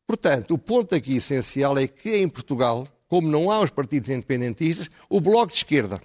Portanto, 0.06 0.54
o 0.54 0.58
ponto 0.58 0.94
aqui 0.94 1.16
essencial 1.16 1.76
é 1.78 1.86
que 1.86 2.16
em 2.16 2.28
Portugal, 2.28 2.88
como 3.06 3.28
não 3.28 3.50
há 3.50 3.60
os 3.60 3.70
partidos 3.70 4.08
independentistas, 4.08 4.90
o 5.08 5.20
Bloco 5.20 5.48
de 5.48 5.58
Esquerda, 5.58 6.00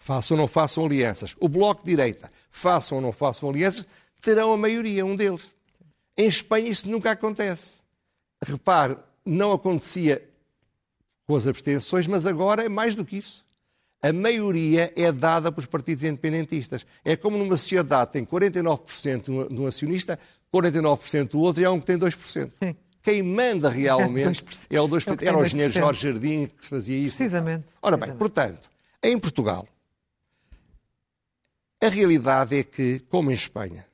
façam 0.00 0.36
ou 0.36 0.40
não 0.40 0.48
façam 0.48 0.84
alianças, 0.84 1.36
o 1.38 1.48
Bloco 1.48 1.84
de 1.84 1.90
Direita, 1.90 2.32
façam 2.50 2.98
ou 2.98 3.02
não 3.02 3.12
façam 3.12 3.48
alianças, 3.48 3.86
terão 4.20 4.52
a 4.52 4.56
maioria, 4.56 5.06
um 5.06 5.14
deles. 5.14 5.42
Em 6.16 6.26
Espanha 6.26 6.68
isso 6.68 6.88
nunca 6.88 7.12
acontece. 7.12 7.78
Repare, 8.42 8.96
não 9.24 9.52
acontecia 9.52 10.26
com 11.26 11.36
as 11.36 11.46
abstenções, 11.46 12.06
mas 12.06 12.26
agora 12.26 12.64
é 12.64 12.68
mais 12.68 12.96
do 12.96 13.04
que 13.04 13.18
isso. 13.18 13.46
A 14.02 14.12
maioria 14.12 14.92
é 14.96 15.12
dada 15.12 15.52
pelos 15.52 15.66
partidos 15.66 16.02
independentistas. 16.02 16.86
É 17.04 17.14
como 17.16 17.36
numa 17.36 17.56
sociedade 17.56 18.12
tem 18.12 18.24
49% 18.24 19.48
de 19.48 19.60
um 19.60 19.66
acionista, 19.66 20.18
49% 20.52 21.28
do 21.28 21.40
outro 21.40 21.62
e 21.62 21.64
há 21.66 21.70
um 21.70 21.78
que 21.78 21.86
tem 21.86 21.98
2%. 21.98 22.50
Sim. 22.58 22.74
Quem 23.02 23.22
manda 23.22 23.68
realmente 23.70 24.42
é 24.70 24.80
o 24.80 24.88
2%. 24.88 25.22
É 25.22 25.26
Era 25.26 25.38
o 25.38 25.44
engenheiro 25.44 25.72
Jorge 25.72 26.08
Jardim 26.08 26.46
que 26.46 26.64
se 26.64 26.70
fazia 26.70 26.96
isso. 26.96 27.18
Precisamente. 27.18 27.66
Ora 27.82 27.98
bem, 27.98 28.14
portanto, 28.14 28.70
em 29.02 29.18
Portugal, 29.18 29.66
a 31.80 31.88
realidade 31.88 32.58
é 32.58 32.62
que, 32.62 32.98
como 33.08 33.30
em 33.30 33.34
Espanha, 33.34 33.86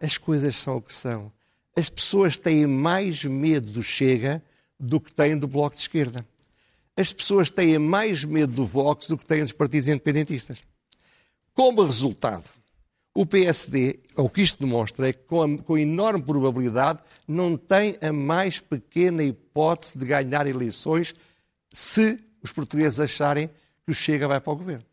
as 0.00 0.16
coisas 0.16 0.56
são 0.56 0.78
o 0.78 0.82
que 0.82 0.92
são. 0.92 1.30
As 1.76 1.90
pessoas 1.90 2.38
têm 2.38 2.66
mais 2.66 3.22
medo 3.24 3.70
do 3.70 3.82
Chega 3.82 4.42
do 4.80 4.98
que 4.98 5.12
têm 5.12 5.36
do 5.36 5.46
Bloco 5.46 5.76
de 5.76 5.82
Esquerda. 5.82 6.26
As 6.96 7.12
pessoas 7.12 7.50
têm 7.50 7.78
mais 7.78 8.24
medo 8.24 8.54
do 8.54 8.64
Vox 8.64 9.06
do 9.06 9.18
que 9.18 9.26
têm 9.26 9.42
dos 9.42 9.52
partidos 9.52 9.86
independentistas. 9.86 10.64
Como 11.52 11.82
resultado, 11.82 12.44
o 13.14 13.26
PSD, 13.26 14.00
o 14.16 14.30
que 14.30 14.40
isto 14.40 14.64
demonstra 14.64 15.10
é 15.10 15.12
que, 15.12 15.24
com, 15.24 15.42
a, 15.42 15.58
com 15.58 15.76
enorme 15.76 16.22
probabilidade, 16.22 17.00
não 17.28 17.54
tem 17.54 17.98
a 18.00 18.12
mais 18.14 18.60
pequena 18.60 19.22
hipótese 19.22 19.98
de 19.98 20.06
ganhar 20.06 20.46
eleições 20.46 21.14
se 21.70 22.18
os 22.42 22.50
portugueses 22.50 22.98
acharem 22.98 23.48
que 23.84 23.90
o 23.90 23.94
Chega 23.94 24.26
vai 24.26 24.40
para 24.40 24.52
o 24.52 24.56
governo 24.56 24.84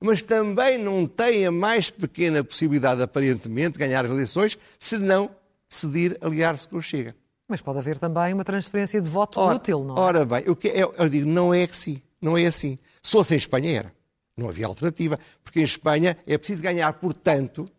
mas 0.00 0.22
também 0.22 0.78
não 0.78 1.06
tem 1.06 1.46
a 1.46 1.50
mais 1.50 1.90
pequena 1.90 2.44
possibilidade, 2.44 3.02
aparentemente, 3.02 3.72
de 3.72 3.78
ganhar 3.78 4.04
eleições, 4.04 4.58
se 4.78 4.98
não 4.98 5.30
decidir 5.68 6.16
aliar-se 6.20 6.68
com 6.68 6.76
o 6.76 6.82
Chega. 6.82 7.14
Mas 7.48 7.62
pode 7.62 7.78
haver 7.78 7.98
também 7.98 8.34
uma 8.34 8.44
transferência 8.44 9.00
de 9.00 9.08
voto 9.08 9.40
ora, 9.40 9.56
útil, 9.56 9.82
não 9.82 9.96
é? 9.96 10.00
Ora 10.00 10.24
bem, 10.24 10.44
o 10.48 10.54
que 10.54 10.68
é, 10.68 10.82
eu 10.82 11.08
digo, 11.08 11.28
não 11.28 11.52
é 11.52 11.64
assim. 11.64 12.02
Não 12.20 12.36
é 12.36 12.46
assim. 12.46 12.78
Se 13.02 13.12
fosse 13.12 13.34
em 13.34 13.36
Espanha, 13.36 13.78
era. 13.78 13.92
Não 14.36 14.48
havia 14.48 14.66
alternativa. 14.66 15.18
Porque 15.42 15.60
em 15.60 15.64
Espanha 15.64 16.16
é 16.26 16.36
preciso 16.36 16.62
ganhar, 16.62 16.92
portanto, 16.94 17.70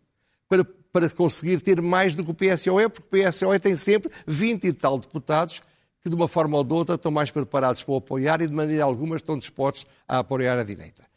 para, 0.48 0.64
para 0.64 1.08
conseguir 1.08 1.60
ter 1.60 1.80
mais 1.80 2.14
do 2.14 2.24
que 2.24 2.30
o 2.30 2.34
PSOE, 2.34 2.88
porque 2.88 3.18
o 3.18 3.30
PSOE 3.30 3.58
tem 3.60 3.76
sempre 3.76 4.10
20 4.26 4.64
e 4.64 4.72
tal 4.72 4.98
deputados 4.98 5.62
que, 6.02 6.08
de 6.08 6.16
uma 6.16 6.26
forma 6.26 6.56
ou 6.56 6.64
de 6.64 6.72
outra, 6.72 6.96
estão 6.96 7.12
mais 7.12 7.30
preparados 7.30 7.84
para 7.84 7.92
o 7.92 7.96
apoiar 7.98 8.40
e, 8.40 8.48
de 8.48 8.54
maneira 8.54 8.84
alguma, 8.84 9.16
estão 9.16 9.38
dispostos 9.38 9.86
a 10.08 10.18
apoiar 10.18 10.58
a 10.58 10.64
direita. 10.64 11.09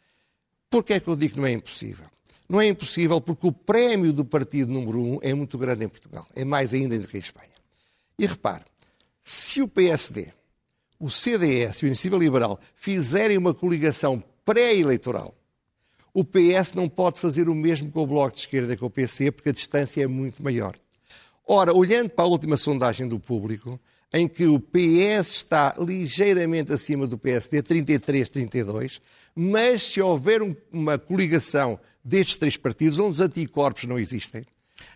Porquê 0.74 0.94
é 0.94 0.98
que 0.98 1.06
eu 1.06 1.14
digo 1.14 1.34
que 1.34 1.40
não 1.40 1.46
é 1.46 1.52
impossível? 1.52 2.06
Não 2.48 2.60
é 2.60 2.66
impossível 2.66 3.20
porque 3.20 3.46
o 3.46 3.52
prémio 3.52 4.12
do 4.12 4.24
partido 4.24 4.72
número 4.72 5.00
um 5.00 5.18
é 5.22 5.32
muito 5.32 5.56
grande 5.56 5.84
em 5.84 5.88
Portugal. 5.88 6.26
É 6.34 6.44
mais 6.44 6.74
ainda 6.74 6.98
do 6.98 7.06
que 7.06 7.16
em 7.16 7.20
Espanha. 7.20 7.54
E 8.18 8.26
repare, 8.26 8.64
se 9.22 9.62
o 9.62 9.68
PSD, 9.68 10.32
o 10.98 11.08
CDS 11.08 11.76
e 11.76 11.84
o 11.84 11.86
Iniciativa 11.86 12.16
Liberal 12.16 12.58
fizerem 12.74 13.38
uma 13.38 13.54
coligação 13.54 14.20
pré-eleitoral, 14.44 15.32
o 16.12 16.24
PS 16.24 16.72
não 16.74 16.88
pode 16.88 17.20
fazer 17.20 17.48
o 17.48 17.54
mesmo 17.54 17.92
com 17.92 18.02
o 18.02 18.06
Bloco 18.08 18.32
de 18.32 18.40
Esquerda 18.40 18.72
e 18.72 18.76
com 18.76 18.86
o 18.86 18.90
PC, 18.90 19.30
porque 19.30 19.50
a 19.50 19.52
distância 19.52 20.02
é 20.02 20.08
muito 20.08 20.42
maior. 20.42 20.76
Ora, 21.46 21.72
olhando 21.72 22.10
para 22.10 22.24
a 22.24 22.28
última 22.28 22.56
sondagem 22.56 23.06
do 23.06 23.20
público, 23.20 23.78
em 24.14 24.28
que 24.28 24.46
o 24.46 24.60
PS 24.60 25.28
está 25.28 25.74
ligeiramente 25.76 26.72
acima 26.72 27.04
do 27.04 27.18
PSD, 27.18 27.60
33, 27.62 28.28
32, 28.30 29.00
mas 29.34 29.82
se 29.82 30.00
houver 30.00 30.40
um, 30.40 30.54
uma 30.72 30.96
coligação 30.96 31.80
destes 32.02 32.36
três 32.36 32.56
partidos, 32.56 33.00
onde 33.00 33.10
os 33.10 33.20
anticorpos 33.20 33.84
não 33.84 33.98
existem, 33.98 34.44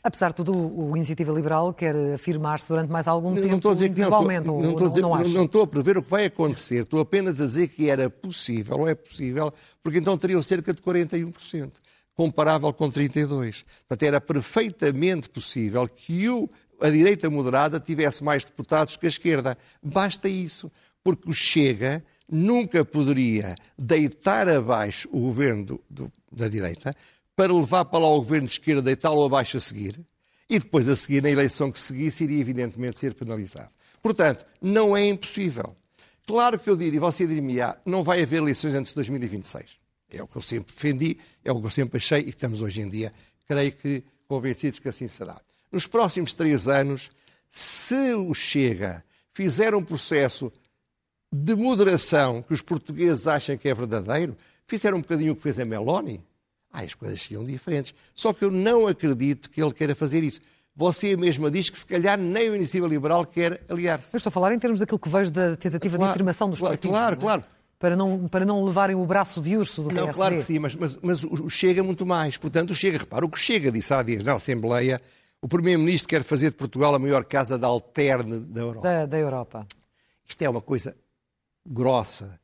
Apesar 0.02 0.28
de 0.28 0.36
tudo, 0.36 0.52
o 0.52 0.96
Iniciativa 0.96 1.32
Liberal 1.32 1.72
quer 1.72 1.96
afirmar-se 2.14 2.68
durante 2.68 2.90
mais 2.90 3.08
algum 3.08 3.34
tempo 3.34 3.48
não 3.48 3.56
estou 3.56 3.70
a 3.70 3.74
dizer 3.74 3.90
que 3.90 4.00
não, 4.00 4.08
estou, 4.08 4.62
não, 4.62 4.70
estou 4.70 4.86
a 4.86 4.88
dizer, 4.88 5.00
não, 5.00 5.18
não, 5.18 5.44
estou 5.44 5.62
a 5.62 5.66
prever 5.66 5.98
o 5.98 6.02
que 6.02 6.10
vai 6.10 6.24
acontecer, 6.26 6.82
estou 6.82 7.00
apenas 7.00 7.40
a 7.40 7.46
dizer 7.46 7.68
que 7.68 7.88
era 7.88 8.10
possível, 8.10 8.80
ou 8.80 8.88
é 8.88 8.94
possível, 8.94 9.52
porque 9.82 9.98
então 9.98 10.16
teriam 10.16 10.42
cerca 10.42 10.72
de 10.72 10.82
41%, 10.82 11.72
comparável 12.14 12.72
com 12.72 12.88
32%. 12.88 13.64
Portanto, 13.86 14.02
era 14.02 14.20
perfeitamente 14.20 15.28
possível 15.28 15.88
que 15.88 16.28
o, 16.28 16.48
a 16.80 16.90
direita 16.90 17.28
moderada 17.28 17.80
tivesse 17.80 18.22
mais 18.22 18.44
deputados 18.44 18.96
que 18.96 19.06
a 19.06 19.08
esquerda. 19.08 19.56
Basta 19.82 20.28
isso, 20.28 20.70
porque 21.02 21.28
o 21.28 21.32
Chega 21.32 22.04
nunca 22.30 22.84
poderia 22.84 23.54
deitar 23.78 24.48
abaixo 24.48 25.08
o 25.10 25.20
governo 25.20 25.64
do, 25.64 25.84
do, 25.88 26.12
da 26.30 26.48
direita 26.48 26.94
para 27.34 27.52
levar 27.52 27.84
para 27.84 28.00
lá 28.00 28.08
o 28.08 28.18
governo 28.18 28.46
de 28.46 28.54
esquerda, 28.54 28.82
deitá-lo 28.82 29.24
abaixo 29.24 29.56
a 29.56 29.60
seguir, 29.60 30.00
e 30.50 30.58
depois 30.58 30.88
a 30.88 30.96
seguir, 30.96 31.22
na 31.22 31.30
eleição 31.30 31.70
que 31.70 31.78
seguisse, 31.78 32.24
iria 32.24 32.40
evidentemente 32.40 32.98
ser 32.98 33.14
penalizado. 33.14 33.70
Portanto, 34.02 34.44
não 34.60 34.96
é 34.96 35.06
impossível. 35.06 35.76
Claro 36.26 36.58
que 36.58 36.68
eu 36.68 36.76
diria, 36.76 36.98
você 36.98 37.26
diria-me, 37.26 37.56
não 37.86 38.02
vai 38.02 38.22
haver 38.22 38.38
eleições 38.38 38.74
antes 38.74 38.90
de 38.90 38.96
2026. 38.96 39.78
É 40.10 40.22
o 40.22 40.26
que 40.26 40.36
eu 40.36 40.42
sempre 40.42 40.74
defendi, 40.74 41.18
é 41.44 41.52
o 41.52 41.60
que 41.60 41.66
eu 41.66 41.70
sempre 41.70 41.98
achei 41.98 42.22
e 42.22 42.30
estamos 42.30 42.60
hoje 42.60 42.80
em 42.80 42.88
dia, 42.88 43.12
creio 43.46 43.72
que 43.72 44.02
convencidos 44.26 44.78
que 44.78 44.88
assim 44.88 45.06
será. 45.06 45.40
Nos 45.70 45.86
próximos 45.86 46.32
três 46.32 46.68
anos, 46.68 47.10
se 47.50 48.14
o 48.14 48.32
Chega 48.34 49.04
fizer 49.30 49.74
um 49.74 49.82
processo 49.82 50.52
de 51.32 51.54
moderação 51.54 52.42
que 52.42 52.54
os 52.54 52.62
portugueses 52.62 53.26
acham 53.26 53.56
que 53.56 53.68
é 53.68 53.74
verdadeiro, 53.74 54.36
fizeram 54.66 54.98
um 54.98 55.00
bocadinho 55.00 55.32
o 55.32 55.36
que 55.36 55.42
fez 55.42 55.58
a 55.58 55.64
Meloni, 55.64 56.22
ah, 56.72 56.82
as 56.82 56.94
coisas 56.94 57.20
seriam 57.20 57.44
diferentes. 57.44 57.94
Só 58.14 58.32
que 58.32 58.44
eu 58.44 58.50
não 58.50 58.86
acredito 58.86 59.50
que 59.50 59.62
ele 59.62 59.72
queira 59.72 59.94
fazer 59.94 60.22
isso. 60.22 60.40
Você 60.74 61.16
mesma 61.16 61.50
diz 61.50 61.68
que 61.68 61.78
se 61.78 61.84
calhar 61.84 62.16
nem 62.16 62.50
o 62.50 62.54
Iniciativa 62.54 62.86
Liberal 62.86 63.26
quer 63.26 63.60
aliar-se. 63.68 64.14
Eu 64.14 64.18
estou 64.18 64.30
a 64.30 64.32
falar 64.32 64.52
em 64.52 64.58
termos 64.58 64.78
daquilo 64.78 64.98
que 64.98 65.08
vejo 65.08 65.30
da 65.32 65.56
tentativa 65.56 65.96
claro, 65.96 66.10
de 66.10 66.14
afirmação 66.14 66.48
dos 66.48 66.60
claro, 66.60 66.74
partidos. 66.74 66.96
Claro, 66.96 67.14
é? 67.14 67.18
claro. 67.18 67.44
Para 67.78 67.96
não, 67.96 68.28
para 68.28 68.44
não 68.44 68.64
levarem 68.64 68.96
o 68.96 69.06
braço 69.06 69.40
de 69.40 69.56
urso 69.56 69.82
do 69.82 69.90
não, 69.90 70.04
PSD. 70.04 70.14
Claro 70.14 70.36
que 70.36 70.42
sim, 70.42 70.58
mas, 70.58 70.74
mas, 70.74 70.98
mas 71.00 71.24
o 71.24 71.48
Chega 71.48 71.82
muito 71.82 72.04
mais. 72.04 72.36
Portanto, 72.36 72.70
o 72.70 72.74
Chega, 72.74 72.98
repara, 72.98 73.24
o 73.24 73.28
que 73.28 73.38
Chega 73.38 73.70
disse 73.70 73.94
há 73.94 74.02
dias 74.02 74.24
na 74.24 74.34
Assembleia, 74.34 75.00
o 75.40 75.48
Primeiro-Ministro 75.48 76.08
quer 76.08 76.22
fazer 76.22 76.50
de 76.50 76.56
Portugal 76.56 76.94
a 76.94 76.98
maior 76.98 77.24
casa 77.24 77.58
de 77.58 77.64
alterne 77.64 78.40
da 78.40 78.60
Europa. 78.60 78.88
Da, 78.88 79.06
da 79.06 79.18
Europa. 79.18 79.66
Isto 80.26 80.42
é 80.42 80.48
uma 80.48 80.60
coisa 80.60 80.96
grossa, 81.66 82.38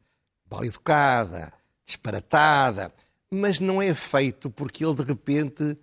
mal 0.50 0.64
educada, 0.64 1.52
disparatada, 1.84 2.92
mas 3.30 3.58
não 3.58 3.82
é 3.82 3.92
feito 3.94 4.50
porque 4.50 4.84
ele 4.84 4.94
de 4.94 5.02
repente 5.02 5.76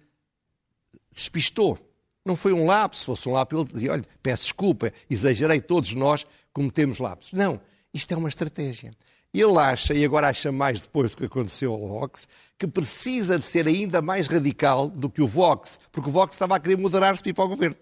despistou. 1.11 1.77
Não 2.25 2.35
foi 2.35 2.53
um 2.53 2.65
lapso, 2.65 2.99
se 2.99 3.05
fosse 3.05 3.27
um 3.27 3.33
lapso 3.33 3.59
ele 3.59 3.71
dizia, 3.71 3.91
olha, 3.91 4.05
peço 4.21 4.43
desculpa, 4.43 4.93
exagerei, 5.09 5.59
todos 5.59 5.93
nós 5.93 6.25
cometemos 6.53 6.99
lapsos. 6.99 7.33
Não, 7.33 7.59
isto 7.93 8.13
é 8.13 8.17
uma 8.17 8.29
estratégia. 8.29 8.93
Ele 9.33 9.57
acha, 9.57 9.93
e 9.93 10.03
agora 10.03 10.27
acha 10.27 10.51
mais 10.51 10.81
depois 10.81 11.11
do 11.11 11.17
que 11.17 11.25
aconteceu 11.25 11.71
ao 11.73 11.87
Vox, 11.87 12.27
que 12.59 12.67
precisa 12.67 13.39
de 13.39 13.47
ser 13.47 13.65
ainda 13.65 14.01
mais 14.01 14.27
radical 14.27 14.89
do 14.89 15.09
que 15.09 15.21
o 15.21 15.27
Vox, 15.27 15.79
porque 15.91 16.09
o 16.09 16.11
Vox 16.11 16.35
estava 16.35 16.55
a 16.55 16.59
querer 16.59 16.77
moderar-se 16.77 17.23
para 17.23 17.29
ir 17.29 17.33
para 17.33 17.45
o 17.45 17.49
governo. 17.49 17.77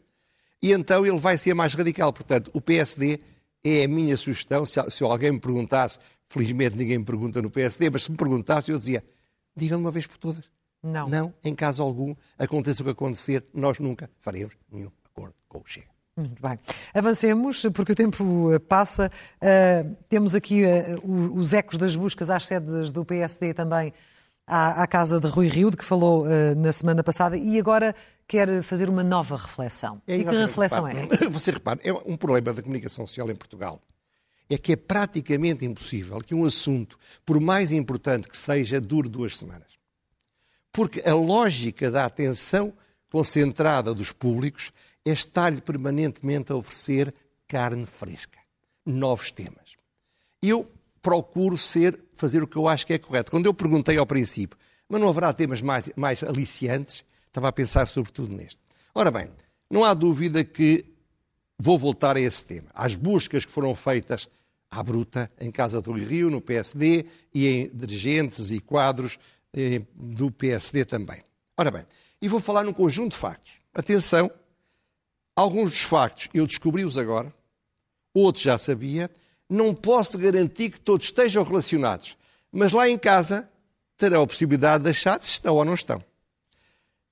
E 0.62 0.72
então 0.72 1.06
ele 1.06 1.18
vai 1.18 1.38
ser 1.38 1.54
mais 1.56 1.74
radical. 1.74 2.14
Portanto, 2.14 2.52
o 2.54 2.62
PSD 2.62 3.20
é 3.64 3.86
a 3.86 3.88
minha 3.88 4.16
sugestão. 4.16 4.66
Se, 4.66 4.80
se 4.92 5.04
alguém 5.04 5.32
me 5.32 5.40
perguntasse, 5.40 5.98
felizmente 6.28 6.78
ninguém 6.78 7.00
me 7.00 7.06
pergunta 7.06 7.42
no 7.42 7.50
PSD, 7.50 7.90
mas 7.90 8.04
se 8.04 8.12
me 8.12 8.18
perguntasse, 8.18 8.72
eu 8.72 8.78
dizia: 8.78 9.04
diga 9.56 9.76
de 9.76 9.82
uma 9.82 9.92
vez 9.92 10.06
por 10.06 10.18
todas. 10.18 10.46
Não. 10.82 11.10
Não, 11.10 11.34
em 11.44 11.54
caso 11.54 11.84
algum, 11.84 12.14
aconteça 12.38 12.82
o 12.82 12.86
que 12.86 12.92
acontecer, 12.92 13.44
nós 13.54 13.80
nunca 13.80 14.10
faremos 14.20 14.56
nenhum 14.72 14.90
acordo 15.04 15.36
com 15.48 15.60
o 15.60 15.64
Chega. 15.66 15.99
Muito 16.20 16.42
bem. 16.42 16.60
Avancemos, 16.94 17.66
porque 17.74 17.94
o 17.94 17.96
tempo 17.96 18.54
eh, 18.54 18.60
passa. 18.60 19.10
Uh, 19.42 19.96
temos 20.10 20.36
aqui 20.36 20.64
uh, 20.66 21.34
os 21.34 21.54
ecos 21.54 21.78
das 21.78 21.96
buscas 21.96 22.30
às 22.30 22.46
sedes 22.46 22.92
do 22.92 23.06
PSD 23.06 23.54
também 23.54 23.94
à, 24.46 24.84
à 24.84 24.88
casa 24.88 25.20
de 25.20 25.28
Rui 25.28 25.48
Rio, 25.48 25.72
de 25.72 25.78
que 25.78 25.86
falou 25.86 26.26
uh, 26.26 26.56
na 26.58 26.72
semana 26.74 27.04
passada, 27.04 27.38
e 27.38 27.58
agora 27.58 27.96
quer 28.28 28.62
fazer 28.62 28.90
uma 28.90 29.04
nova 29.04 29.38
reflexão. 29.38 30.02
É, 30.06 30.18
e 30.18 30.26
que 30.26 30.36
reflexão 30.36 30.88
é 30.88 31.06
essa? 31.06 31.30
Você 31.32 31.52
repara, 31.52 31.80
é 31.84 31.94
um 31.94 32.18
problema 32.18 32.54
da 32.54 32.62
comunicação 32.62 33.08
social 33.08 33.30
em 33.30 33.36
Portugal. 33.36 33.82
É 34.50 34.58
que 34.58 34.74
é 34.74 34.76
praticamente 34.76 35.64
impossível 35.64 36.20
que 36.20 36.34
um 36.36 36.44
assunto, 36.44 36.98
por 37.24 37.40
mais 37.40 37.72
importante 37.72 38.28
que 38.28 38.36
seja, 38.36 38.82
dure 38.82 39.08
duas 39.08 39.38
semanas. 39.38 39.68
Porque 40.74 41.02
a 41.08 41.14
lógica 41.14 41.90
da 41.90 42.06
atenção 42.06 42.74
concentrada 43.12 43.94
dos 43.94 44.12
públicos 44.12 44.72
é 45.10 45.14
estar-lhe 45.14 45.62
permanentemente 45.62 46.52
a 46.52 46.56
oferecer 46.56 47.14
carne 47.48 47.86
fresca, 47.86 48.40
novos 48.86 49.32
temas. 49.32 49.78
Eu 50.42 50.70
procuro 51.02 51.58
ser, 51.58 52.00
fazer 52.14 52.44
o 52.44 52.48
que 52.48 52.58
eu 52.58 52.68
acho 52.68 52.86
que 52.86 52.94
é 52.94 52.98
correto. 52.98 53.32
Quando 53.32 53.46
eu 53.46 53.54
perguntei 53.54 53.98
ao 53.98 54.06
princípio, 54.06 54.58
mas 54.88 55.02
não 55.02 55.10
haverá 55.10 55.34
temas 55.34 55.62
mais, 55.62 55.90
mais 55.96 56.24
aliciantes, 56.24 57.04
estava 57.28 57.48
a 57.48 57.52
pensar 57.52 57.88
sobretudo 57.88 58.34
neste. 58.34 58.60
Ora 58.94 59.12
bem, 59.12 59.30
não 59.70 59.84
há 59.84 59.94
dúvida 59.94 60.44
que 60.44 60.86
vou 61.58 61.78
voltar 61.78 62.18
a 62.18 62.22
esse 62.22 62.44
tema. 62.44 62.70
Às 62.74 62.96
buscas 62.96 63.46
que 63.46 63.52
foram 63.52 63.76
feitas 63.76 64.30
à 64.72 64.82
bruta 64.84 65.32
em 65.40 65.52
Casa 65.52 65.82
do 65.82 65.92
Rio, 65.92 66.30
no 66.30 66.42
PSD, 66.42 67.06
e 67.34 67.48
em 67.48 67.70
dirigentes 67.74 68.52
e 68.52 68.60
quadros 68.60 69.20
eh, 69.54 69.82
do 69.94 70.32
PSD 70.32 70.86
também. 70.86 71.24
Ora 71.58 71.72
bem, 71.72 71.86
e 72.22 72.28
vou 72.28 72.40
falar 72.40 72.64
num 72.64 72.74
conjunto 72.74 73.12
de 73.12 73.18
factos. 73.18 73.54
Atenção, 73.74 74.32
alguns 75.40 75.72
dos 75.72 75.82
factos 75.82 76.28
eu 76.34 76.46
descobri-os 76.46 76.98
agora, 76.98 77.34
outros 78.14 78.44
já 78.44 78.58
sabia, 78.58 79.10
não 79.50 79.74
posso 79.74 80.18
garantir 80.18 80.72
que 80.72 80.80
todos 80.80 81.08
estejam 81.08 81.44
relacionados, 81.44 82.18
mas 82.52 82.72
lá 82.72 82.90
em 82.90 82.98
casa 82.98 83.50
terão 83.98 84.24
a 84.24 84.28
possibilidade 84.28 84.84
de 84.84 84.90
achar 84.90 85.22
se 85.24 85.32
estão 85.32 85.56
ou 85.56 85.64
não 85.64 85.74
estão. 85.74 86.04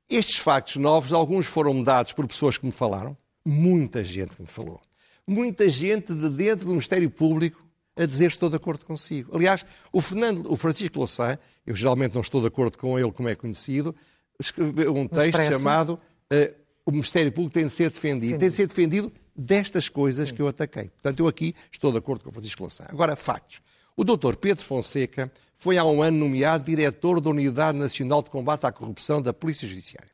Estes 0.10 0.38
factos 0.38 0.76
novos, 0.76 1.14
alguns 1.14 1.46
foram 1.46 1.82
dados 1.82 2.14
por 2.14 2.28
pessoas 2.28 2.58
que 2.58 2.66
me 2.66 2.72
falaram, 2.72 3.18
muita 3.46 4.04
gente 4.04 4.36
que 4.36 4.42
me 4.42 4.48
falou. 4.48 4.82
Muita 5.26 5.68
gente 5.68 6.14
de 6.14 6.30
dentro 6.30 6.66
do 6.66 6.72
Ministério 6.72 7.10
Público 7.10 7.66
a 7.96 8.06
dizer 8.06 8.28
estou 8.28 8.50
de 8.50 8.56
acordo 8.56 8.86
consigo. 8.86 9.36
Aliás, 9.36 9.66
o, 9.92 10.00
Fernando, 10.00 10.52
o 10.52 10.56
Francisco 10.56 11.00
Louçã, 11.00 11.38
eu 11.66 11.76
geralmente 11.76 12.14
não 12.14 12.22
estou 12.22 12.40
de 12.40 12.48
acordo 12.48 12.78
com 12.78 12.98
ele 12.98 13.12
como 13.12 13.28
é 13.28 13.36
conhecido, 13.36 13.94
escreveu 14.40 14.96
um 14.96 15.08
texto 15.08 15.42
chamado 15.42 16.00
uh, 16.32 16.67
O 16.88 16.92
Ministério 16.92 17.30
Público 17.34 17.54
tem 17.54 17.68
de 17.68 17.74
ser 17.74 17.90
defendido. 17.90 18.40
Tem 18.40 18.50
de 18.50 18.56
ser 18.56 18.66
defendido 18.66 19.12
destas 19.36 19.90
coisas 19.90 20.30
Sim. 20.30 20.36
que 20.36 20.42
eu 20.42 20.48
ataquei. 20.48 20.86
Portanto, 20.86 21.20
eu 21.20 21.28
aqui 21.28 21.54
estou 21.70 21.92
de 21.92 21.98
acordo 21.98 22.24
com 22.24 22.30
o 22.30 22.32
Francisco 22.32 22.64
Louçã. 22.64 22.86
Agora, 22.88 23.14
factos. 23.18 23.60
O 23.98 24.06
doutor 24.06 24.38
Pedro 24.38 24.64
Fonseca 24.64 25.30
foi 25.54 25.78
há 25.78 25.84
um 25.84 26.02
ano 26.02 26.18
nomeado 26.18 26.64
diretor 26.64 27.20
da 27.20 27.30
Unidade 27.30 27.78
Nacional 27.78 28.24
de 28.24 28.30
Combate 28.30 28.66
à 28.66 28.72
Corrupção 28.72 29.22
da 29.22 29.34
Polícia 29.34 29.68
Judiciária. 29.68 30.10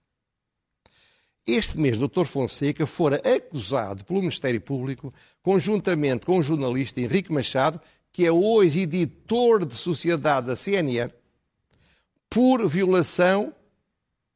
Este 1.45 1.79
mês, 1.79 2.01
o 2.01 2.07
Dr. 2.07 2.25
Fonseca 2.25 2.87
fora 2.87 3.21
acusado 3.23 4.03
pelo 4.03 4.21
Ministério 4.21 4.59
Público, 4.59 5.13
conjuntamente 5.43 6.25
com 6.25 6.39
o 6.39 6.41
jornalista 6.41 6.99
Henrique 6.99 7.31
Machado, 7.31 7.79
que 8.11 8.25
é 8.25 8.31
hoje 8.31 8.79
editor 8.79 9.63
de 9.63 9.75
sociedade 9.75 10.47
da 10.47 10.55
CNN, 10.55 11.13
por 12.31 12.67
violação 12.67 13.53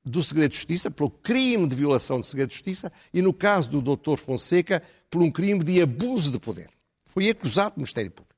do 0.07 0.23
segredo 0.23 0.51
de 0.51 0.57
justiça, 0.57 0.89
pelo 0.89 1.09
crime 1.09 1.67
de 1.67 1.75
violação 1.75 2.19
do 2.19 2.25
segredo 2.25 2.49
de 2.49 2.55
justiça, 2.55 2.91
e 3.13 3.21
no 3.21 3.33
caso 3.33 3.69
do 3.69 3.95
Dr. 3.95 4.17
Fonseca, 4.17 4.81
por 5.09 5.21
um 5.21 5.31
crime 5.31 5.63
de 5.63 5.81
abuso 5.81 6.31
de 6.31 6.39
poder. 6.39 6.69
Foi 7.05 7.29
acusado 7.29 7.71
pelo 7.71 7.81
Ministério 7.81 8.11
Público. 8.11 8.35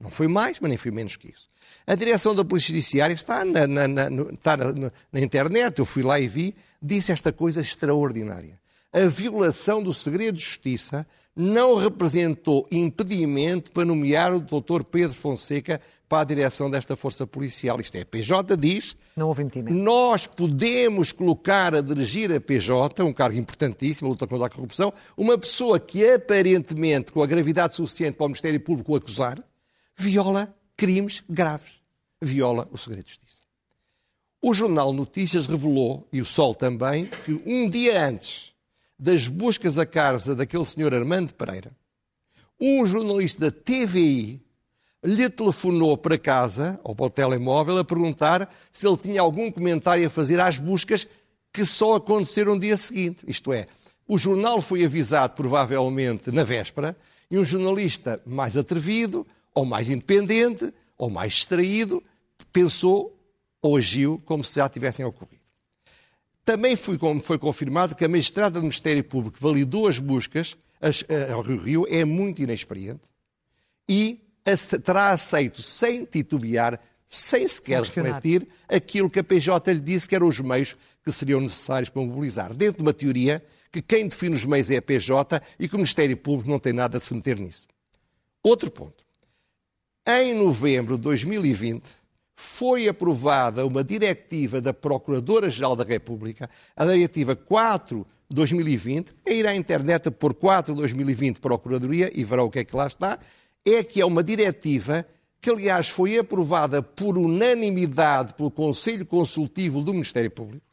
Não 0.00 0.10
foi 0.10 0.28
mais, 0.28 0.58
mas 0.60 0.68
nem 0.68 0.78
foi 0.78 0.90
menos 0.90 1.16
que 1.16 1.28
isso. 1.28 1.48
A 1.86 1.94
direção 1.94 2.34
da 2.34 2.44
Polícia 2.44 2.68
Judiciária 2.68 3.14
está 3.14 3.44
na, 3.44 3.66
na, 3.66 3.88
na, 3.88 4.08
está 4.32 4.56
na 4.56 5.20
internet, 5.20 5.78
eu 5.78 5.86
fui 5.86 6.02
lá 6.02 6.18
e 6.18 6.28
vi, 6.28 6.54
disse 6.82 7.12
esta 7.12 7.32
coisa 7.32 7.60
extraordinária. 7.60 8.58
A 8.92 9.06
violação 9.06 9.82
do 9.82 9.92
segredo 9.92 10.36
de 10.36 10.44
justiça 10.44 11.06
não 11.34 11.76
representou 11.76 12.66
impedimento 12.70 13.72
para 13.72 13.84
nomear 13.84 14.32
o 14.34 14.40
Dr. 14.40 14.84
Pedro 14.84 15.16
Fonseca 15.16 15.80
para 16.08 16.20
a 16.20 16.24
direção 16.24 16.70
desta 16.70 16.96
força 16.96 17.26
policial. 17.26 17.80
Isto 17.80 17.96
é, 17.96 18.02
a 18.02 18.06
PJ 18.06 18.56
diz. 18.56 18.96
Não 19.16 19.28
houve 19.28 19.42
impedimento. 19.42 19.76
Nós 19.76 20.26
podemos 20.26 21.12
colocar 21.12 21.74
a 21.74 21.80
dirigir 21.80 22.32
a 22.32 22.40
PJ, 22.40 23.02
um 23.02 23.12
cargo 23.12 23.38
importantíssimo, 23.38 24.08
a 24.08 24.10
luta 24.10 24.26
contra 24.26 24.46
a 24.46 24.50
corrupção, 24.50 24.92
uma 25.16 25.38
pessoa 25.38 25.80
que 25.80 26.08
aparentemente, 26.08 27.12
com 27.12 27.22
a 27.22 27.26
gravidade 27.26 27.74
suficiente 27.74 28.16
para 28.16 28.26
o 28.26 28.28
Ministério 28.28 28.60
Público 28.60 28.94
acusar, 28.94 29.42
viola 29.96 30.54
crimes 30.76 31.22
graves. 31.28 31.74
Viola 32.20 32.68
o 32.70 32.78
segredo 32.78 33.04
de 33.04 33.10
justiça. 33.10 33.42
O 34.42 34.52
Jornal 34.52 34.92
Notícias 34.92 35.46
revelou, 35.46 36.06
e 36.12 36.20
o 36.20 36.24
Sol 36.24 36.54
também, 36.54 37.06
que 37.24 37.32
um 37.46 37.68
dia 37.68 38.06
antes 38.06 38.52
das 38.98 39.26
buscas 39.26 39.78
à 39.78 39.86
casa 39.86 40.34
daquele 40.34 40.64
senhor 40.64 40.94
Armando 40.94 41.32
Pereira, 41.32 41.74
um 42.60 42.84
jornalista 42.84 43.50
da 43.50 43.50
TVI 43.50 44.43
lhe 45.04 45.28
telefonou 45.28 45.96
para 45.98 46.16
casa, 46.16 46.80
ou 46.82 46.94
para 46.94 47.06
o 47.06 47.10
telemóvel, 47.10 47.76
a 47.76 47.84
perguntar 47.84 48.52
se 48.72 48.88
ele 48.88 48.96
tinha 48.96 49.20
algum 49.20 49.52
comentário 49.52 50.06
a 50.06 50.10
fazer 50.10 50.40
às 50.40 50.58
buscas 50.58 51.06
que 51.52 51.64
só 51.64 51.96
aconteceram 51.96 52.54
no 52.54 52.60
dia 52.60 52.76
seguinte. 52.76 53.22
Isto 53.28 53.52
é, 53.52 53.66
o 54.08 54.16
jornal 54.16 54.62
foi 54.62 54.84
avisado 54.84 55.34
provavelmente 55.34 56.30
na 56.30 56.42
véspera 56.42 56.96
e 57.30 57.38
um 57.38 57.44
jornalista 57.44 58.20
mais 58.24 58.56
atrevido 58.56 59.26
ou 59.54 59.64
mais 59.64 59.88
independente, 59.88 60.72
ou 60.96 61.10
mais 61.10 61.34
distraído, 61.34 62.02
pensou 62.52 63.16
ou 63.62 63.76
agiu 63.76 64.20
como 64.24 64.42
se 64.42 64.56
já 64.56 64.68
tivessem 64.68 65.04
ocorrido. 65.04 65.42
Também 66.44 66.76
foi, 66.76 66.98
foi 67.22 67.38
confirmado 67.38 67.94
que 67.94 68.04
a 68.04 68.08
magistrada 68.08 68.58
do 68.58 68.62
Ministério 68.62 69.04
Público 69.04 69.38
validou 69.40 69.86
as 69.86 69.98
buscas 69.98 70.56
as, 70.80 71.04
eh, 71.08 71.30
ao 71.32 71.40
Rio 71.40 71.58
Rio, 71.58 71.86
é 71.88 72.04
muito 72.04 72.42
inexperiente, 72.42 73.02
e 73.88 74.20
terá 74.82 75.10
aceito 75.10 75.62
sem 75.62 76.04
titubear, 76.04 76.80
sem 77.08 77.46
sequer 77.48 77.80
refletir, 77.80 78.46
aquilo 78.68 79.08
que 79.08 79.20
a 79.20 79.24
PJ 79.24 79.72
lhe 79.72 79.80
disse 79.80 80.08
que 80.08 80.14
eram 80.14 80.28
os 80.28 80.40
meios 80.40 80.76
que 81.02 81.12
seriam 81.12 81.40
necessários 81.40 81.88
para 81.88 82.02
mobilizar. 82.02 82.52
Dentro 82.54 82.78
de 82.78 82.82
uma 82.82 82.92
teoria 82.92 83.42
que 83.70 83.82
quem 83.82 84.06
define 84.06 84.34
os 84.34 84.44
meios 84.44 84.70
é 84.70 84.76
a 84.76 84.82
PJ 84.82 85.42
e 85.58 85.68
que 85.68 85.74
o 85.74 85.78
Ministério 85.78 86.16
Público 86.16 86.50
não 86.50 86.58
tem 86.58 86.72
nada 86.72 86.98
de 86.98 87.04
se 87.04 87.14
meter 87.14 87.38
nisso. 87.38 87.66
Outro 88.42 88.70
ponto. 88.70 89.04
Em 90.06 90.34
novembro 90.34 90.96
de 90.96 91.02
2020, 91.02 91.82
foi 92.36 92.88
aprovada 92.88 93.64
uma 93.64 93.82
diretiva 93.82 94.60
da 94.60 94.74
Procuradora-Geral 94.74 95.76
da 95.76 95.84
República, 95.84 96.50
a 96.76 96.84
Diretiva 96.84 97.34
4 97.34 98.06
2020, 98.28 99.14
a 99.26 99.30
ir 99.30 99.46
à 99.46 99.54
internet 99.54 100.08
a 100.08 100.10
pôr 100.10 100.34
4 100.34 100.74
2020 100.74 101.40
Procuradoria 101.40 102.10
e 102.14 102.24
verá 102.24 102.42
o 102.42 102.50
que 102.50 102.58
é 102.58 102.64
que 102.64 102.74
lá 102.74 102.86
está, 102.86 103.18
é 103.64 103.82
que 103.82 104.00
é 104.00 104.06
uma 104.06 104.22
diretiva 104.22 105.06
que, 105.40 105.50
aliás, 105.50 105.88
foi 105.88 106.18
aprovada 106.18 106.82
por 106.82 107.18
unanimidade 107.18 108.34
pelo 108.34 108.50
Conselho 108.50 109.04
Consultivo 109.04 109.82
do 109.82 109.92
Ministério 109.92 110.30
Público, 110.30 110.64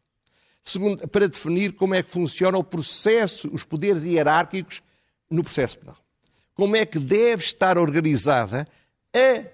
segundo, 0.63 1.07
para 1.07 1.27
definir 1.27 1.73
como 1.73 1.93
é 1.93 2.01
que 2.01 2.09
funciona 2.09 2.57
o 2.57 2.63
processo, 2.63 3.49
os 3.53 3.63
poderes 3.63 4.03
hierárquicos 4.03 4.81
no 5.29 5.43
processo 5.43 5.77
penal. 5.79 5.97
Como 6.53 6.75
é 6.75 6.85
que 6.85 6.99
deve 6.99 7.43
estar 7.43 7.77
organizada 7.77 8.67
a 9.13 9.45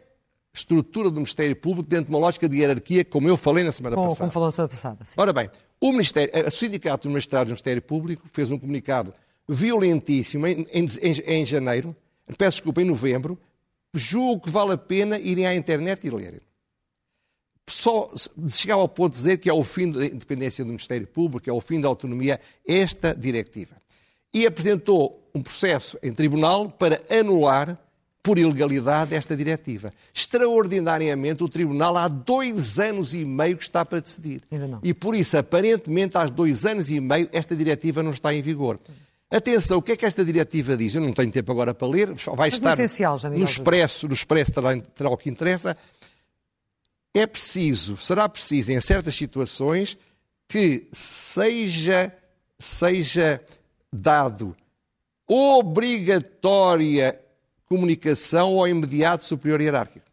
estrutura 0.54 1.10
do 1.10 1.15
Ministério 1.15 1.56
Público 1.56 1.89
dentro 1.89 2.06
de 2.06 2.10
uma 2.12 2.19
lógica 2.19 2.50
de 2.50 2.58
hierarquia, 2.58 3.06
como 3.06 3.28
eu 3.28 3.38
falei 3.38 3.63
na 3.63 3.71
semana 3.71 3.95
como, 3.95 4.08
passada. 4.08 4.21
Como 4.21 4.32
falou 4.32 4.47
na 4.47 4.52
semana 4.52 4.69
passada, 4.69 5.06
sim. 5.06 5.15
Ora 5.17 5.32
bem, 5.32 5.50
o 5.80 5.91
Ministério, 5.91 6.32
a 6.47 6.52
Sindicato 6.52 7.08
dos 7.08 7.13
Magistrados 7.13 7.50
do 7.50 7.54
Ministério 7.54 7.82
Público 7.82 8.28
fez 8.32 8.50
um 8.52 8.58
comunicado 8.58 9.13
violentíssimo 9.47 10.47
em, 10.47 10.67
em, 10.71 10.88
em, 11.02 11.12
em 11.26 11.45
janeiro, 11.45 11.95
peço 12.36 12.58
desculpa, 12.58 12.82
em 12.82 12.86
novembro, 12.86 13.38
julgo 13.94 14.46
que 14.46 14.50
vale 14.50 14.74
a 14.74 14.78
pena 14.78 15.20
irem 15.20 15.46
à 15.46 15.56
internet 15.56 16.06
e 16.06 16.10
lerem. 16.10 16.42
Só 17.70 18.08
chegar 18.50 18.76
ao 18.76 18.88
ponto 18.88 19.12
de 19.12 19.18
dizer 19.18 19.38
que 19.40 19.50
é 19.50 19.54
o 19.54 19.63
fim 19.63 19.92
da 19.92 20.06
independência 20.06 20.63
do 20.63 20.70
Ministério 20.70 21.06
Público, 21.06 21.50
é 21.50 21.54
o 21.54 21.60
fim 21.60 21.82
da 21.82 21.88
autonomia, 21.88 22.40
esta 22.66 23.13
diretiva. 23.13 23.76
E 24.34 24.46
apresentou 24.46 25.30
um 25.34 25.42
processo 25.42 25.98
em 26.02 26.13
tribunal 26.13 26.70
para 26.70 27.02
anular 27.10 27.78
por 28.28 28.38
ilegalidade 28.38 29.16
esta 29.16 29.38
diretiva. 29.38 29.94
Extraordinariamente, 30.13 31.46
o 31.46 31.48
Tribunal 31.48 31.96
há 31.96 32.10
dois 32.10 32.78
anos 32.78 33.13
e 33.13 33.24
meio 33.24 33.56
que 33.56 33.63
está 33.63 33.86
para 33.86 34.02
decidir. 34.02 34.42
Ainda 34.52 34.68
não. 34.68 34.80
E 34.84 34.94
por 34.94 35.16
isso, 35.16 35.38
aparentemente, 35.38 36.18
há 36.18 36.26
dois 36.26 36.66
anos 36.66 36.92
e 36.92 37.00
meio, 37.00 37.30
esta 37.32 37.56
diretiva 37.56 38.04
não 38.04 38.12
está 38.12 38.34
em 38.34 38.42
vigor. 38.42 38.80
Atenção, 39.30 39.80
o 39.80 39.82
que 39.82 39.92
é 39.92 39.98
que 39.98 40.06
esta 40.06 40.24
diretiva 40.24 40.78
diz? 40.78 40.96
Eu 40.96 41.02
não 41.02 41.12
tenho 41.12 41.32
tempo 41.32 41.52
agora 41.52 41.74
para 41.74 41.88
ler, 41.88 42.13
vai 42.36 42.48
estar 42.48 42.74
essencial, 42.74 43.18
no 43.32 43.44
expresso, 43.44 44.08
no 44.08 44.13
expresso 44.13 44.54
terá, 44.54 44.78
terá 44.80 45.10
o 45.10 45.18
que 45.18 45.30
interessa. 45.30 45.76
É 47.13 47.28
preciso, 47.28 47.98
será 47.98 48.30
preciso, 48.30 48.72
em 48.72 48.80
certas 48.80 49.16
situações, 49.16 49.98
que 50.48 50.88
seja, 50.94 52.13
seja 52.58 53.42
dado 53.92 54.56
obrigatória 55.28 57.20
comunicação 57.66 58.58
ao 58.58 58.68
imediato 58.68 59.26
superior 59.26 59.60
hierárquico. 59.60 60.08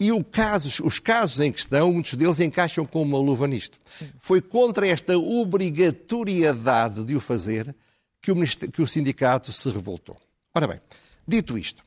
E 0.00 0.08
caso, 0.24 0.86
os 0.86 0.98
casos 0.98 1.40
em 1.40 1.52
questão, 1.52 1.92
muitos 1.92 2.14
deles 2.14 2.40
encaixam 2.40 2.86
com 2.86 3.02
uma 3.02 3.18
luva 3.18 3.46
nisto. 3.46 3.78
Foi 4.16 4.40
contra 4.40 4.86
esta 4.86 5.18
obrigatoriedade 5.18 7.04
de 7.04 7.16
o 7.16 7.20
fazer 7.20 7.74
que 8.20 8.32
o, 8.32 8.36
que 8.72 8.82
o 8.82 8.86
sindicato 8.86 9.52
se 9.52 9.70
revoltou. 9.70 10.16
Ora 10.54 10.66
bem, 10.66 10.80
dito 11.26 11.56
isto, 11.56 11.84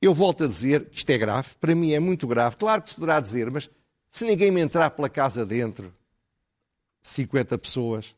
eu 0.00 0.12
volto 0.14 0.44
a 0.44 0.46
dizer 0.46 0.86
que 0.86 0.98
isto 0.98 1.10
é 1.10 1.18
grave, 1.18 1.48
para 1.60 1.74
mim 1.74 1.92
é 1.92 2.00
muito 2.00 2.26
grave. 2.26 2.56
Claro 2.56 2.82
que 2.82 2.90
se 2.90 2.94
poderá 2.94 3.20
dizer, 3.20 3.50
mas 3.50 3.70
se 4.10 4.24
ninguém 4.24 4.50
me 4.50 4.60
entrar 4.60 4.90
pela 4.90 5.08
casa 5.08 5.44
dentro, 5.44 5.92
50 7.02 7.58
pessoas, 7.58 8.14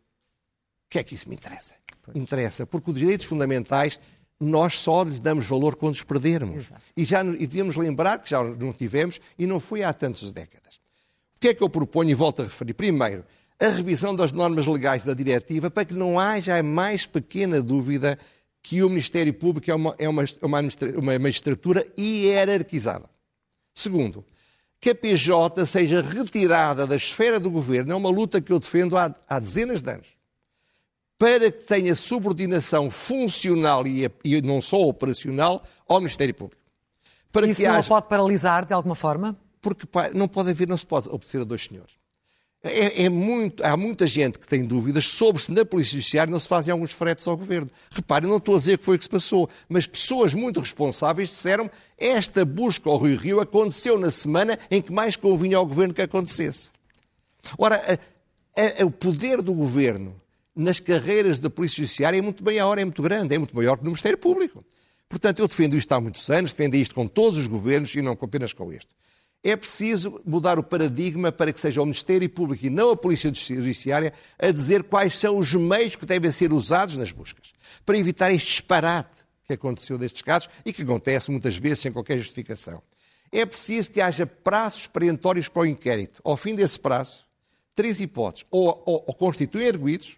que 0.96 0.98
é 0.98 1.02
que 1.02 1.14
isso 1.14 1.28
me 1.28 1.34
interessa? 1.34 1.74
Interessa, 2.14 2.66
porque 2.66 2.90
os 2.90 2.98
direitos 2.98 3.26
fundamentais 3.26 3.98
nós 4.38 4.78
só 4.78 5.02
lhes 5.02 5.18
damos 5.18 5.46
valor 5.46 5.76
quando 5.76 5.94
os 5.94 6.02
perdermos. 6.02 6.70
E, 6.96 7.04
já, 7.04 7.22
e 7.24 7.46
devíamos 7.46 7.76
lembrar 7.76 8.18
que 8.18 8.30
já 8.30 8.42
não 8.42 8.72
tivemos 8.72 9.20
e 9.38 9.46
não 9.46 9.58
foi 9.58 9.82
há 9.82 9.92
tantas 9.92 10.30
décadas. 10.30 10.76
O 11.36 11.40
que 11.40 11.48
é 11.48 11.54
que 11.54 11.62
eu 11.62 11.68
proponho 11.68 12.10
e 12.10 12.14
volto 12.14 12.42
a 12.42 12.44
referir? 12.44 12.74
Primeiro, 12.74 13.24
a 13.58 13.68
revisão 13.68 14.14
das 14.14 14.32
normas 14.32 14.66
legais 14.66 15.04
da 15.04 15.14
diretiva 15.14 15.70
para 15.70 15.84
que 15.84 15.94
não 15.94 16.18
haja 16.18 16.58
a 16.58 16.62
mais 16.62 17.06
pequena 17.06 17.60
dúvida 17.62 18.18
que 18.62 18.82
o 18.82 18.88
Ministério 18.88 19.32
Público 19.32 19.70
é 19.70 19.74
uma, 19.74 19.94
é 19.98 20.08
uma, 20.08 20.24
uma 20.42 21.18
magistratura 21.18 21.86
hierarquizada. 21.98 23.08
Segundo, 23.72 24.24
que 24.80 24.90
a 24.90 24.94
PJ 24.94 25.64
seja 25.66 26.02
retirada 26.02 26.86
da 26.86 26.96
esfera 26.96 27.40
do 27.40 27.50
governo, 27.50 27.92
é 27.92 27.94
uma 27.94 28.10
luta 28.10 28.40
que 28.40 28.52
eu 28.52 28.58
defendo 28.58 28.96
há, 28.96 29.14
há 29.28 29.38
dezenas 29.38 29.82
de 29.82 29.90
anos, 29.90 30.08
para 31.18 31.50
que 31.50 31.62
tenha 31.64 31.94
subordinação 31.94 32.90
funcional 32.90 33.86
e, 33.86 34.10
e 34.22 34.42
não 34.42 34.60
só 34.60 34.82
operacional 34.82 35.62
ao 35.88 35.98
Ministério 35.98 36.34
Público. 36.34 36.62
Para 37.32 37.46
Isso 37.46 37.62
não 37.62 37.74
haja... 37.74 37.88
pode 37.88 38.08
paralisar 38.08 38.66
de 38.66 38.74
alguma 38.74 38.94
forma? 38.94 39.36
Porque 39.60 39.86
não 40.14 40.28
pode 40.28 40.50
haver, 40.50 40.68
não 40.68 40.76
se 40.76 40.86
pode 40.86 41.08
obedecer 41.08 41.40
a 41.40 41.44
dois 41.44 41.64
senhores. 41.64 41.95
É, 42.68 43.04
é, 43.04 43.08
muito, 43.08 43.64
há 43.64 43.76
muita 43.76 44.06
gente 44.06 44.38
que 44.38 44.46
tem 44.46 44.64
dúvidas 44.64 45.08
sobre 45.08 45.42
se 45.42 45.52
na 45.52 45.64
Polícia 45.64 45.92
Judiciária 45.92 46.30
não 46.30 46.40
se 46.40 46.48
fazem 46.48 46.72
alguns 46.72 46.92
fretes 46.92 47.26
ao 47.26 47.36
governo. 47.36 47.70
Reparem, 47.90 48.28
não 48.28 48.38
estou 48.38 48.56
a 48.56 48.58
dizer 48.58 48.78
que 48.78 48.84
foi 48.84 48.96
o 48.96 48.98
que 48.98 49.04
se 49.04 49.10
passou, 49.10 49.48
mas 49.68 49.86
pessoas 49.86 50.34
muito 50.34 50.60
responsáveis 50.60 51.28
disseram 51.28 51.70
esta 51.98 52.44
busca 52.44 52.90
ao 52.90 52.98
Rio 52.98 53.16
Rio 53.16 53.40
aconteceu 53.40 53.98
na 53.98 54.10
semana 54.10 54.58
em 54.70 54.82
que 54.82 54.92
mais 54.92 55.16
convinha 55.16 55.56
ao 55.56 55.66
governo 55.66 55.94
que 55.94 56.02
acontecesse. 56.02 56.72
Ora, 57.58 58.00
a, 58.56 58.82
a, 58.82 58.86
o 58.86 58.90
poder 58.90 59.42
do 59.42 59.54
governo 59.54 60.14
nas 60.54 60.80
carreiras 60.80 61.38
da 61.38 61.50
Polícia 61.50 61.82
Judiciária 61.82 62.18
é 62.18 62.22
muito 62.22 62.42
maior, 62.44 62.78
é 62.78 62.84
muito 62.84 63.02
grande, 63.02 63.34
é 63.34 63.38
muito 63.38 63.54
maior 63.54 63.76
que 63.76 63.84
no 63.84 63.90
Ministério 63.90 64.18
Público. 64.18 64.64
Portanto, 65.08 65.40
eu 65.40 65.46
defendo 65.46 65.76
isto 65.76 65.92
há 65.92 66.00
muitos 66.00 66.28
anos, 66.30 66.52
defendo 66.52 66.74
isto 66.74 66.94
com 66.94 67.06
todos 67.06 67.38
os 67.38 67.46
governos 67.46 67.94
e 67.94 68.02
não 68.02 68.12
apenas 68.12 68.52
com 68.52 68.72
este. 68.72 68.88
É 69.42 69.54
preciso 69.54 70.20
mudar 70.24 70.58
o 70.58 70.62
paradigma 70.62 71.30
para 71.30 71.52
que 71.52 71.60
seja 71.60 71.80
o 71.80 71.84
Ministério 71.84 72.28
Público 72.28 72.66
e 72.66 72.70
não 72.70 72.90
a 72.90 72.96
Polícia 72.96 73.32
Judiciária 73.32 74.12
a 74.38 74.50
dizer 74.50 74.82
quais 74.82 75.18
são 75.18 75.38
os 75.38 75.54
meios 75.54 75.94
que 75.94 76.04
devem 76.04 76.30
ser 76.30 76.52
usados 76.52 76.96
nas 76.96 77.12
buscas, 77.12 77.52
para 77.84 77.96
evitar 77.96 78.32
este 78.32 78.48
disparate 78.48 79.16
que 79.44 79.52
aconteceu 79.52 79.96
destes 79.96 80.22
casos 80.22 80.50
e 80.64 80.72
que 80.72 80.82
acontece 80.82 81.30
muitas 81.30 81.56
vezes 81.56 81.80
sem 81.80 81.92
qualquer 81.92 82.18
justificação. 82.18 82.82
É 83.30 83.44
preciso 83.46 83.92
que 83.92 84.00
haja 84.00 84.26
prazos 84.26 84.86
perentórios 84.86 85.48
para 85.48 85.62
o 85.62 85.66
inquérito. 85.66 86.20
Ao 86.24 86.36
fim 86.36 86.54
desse 86.54 86.78
prazo, 86.78 87.24
três 87.74 88.00
hipóteses. 88.00 88.46
Ou, 88.50 88.82
ou, 88.84 89.04
ou 89.06 89.14
constituem 89.14 89.68
arguídos, 89.68 90.16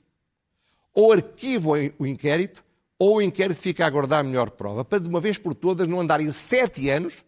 ou 0.94 1.12
arquivam 1.12 1.74
o 1.98 2.06
inquérito, 2.06 2.64
ou 2.98 3.16
o 3.16 3.22
inquérito 3.22 3.60
fica 3.60 3.84
a 3.84 3.86
aguardar 3.86 4.20
a 4.20 4.22
melhor 4.22 4.50
prova, 4.50 4.84
para 4.84 4.98
de 4.98 5.08
uma 5.08 5.20
vez 5.20 5.38
por 5.38 5.54
todas 5.54 5.86
não 5.86 6.00
andarem 6.00 6.30
sete 6.30 6.88
anos 6.88 7.24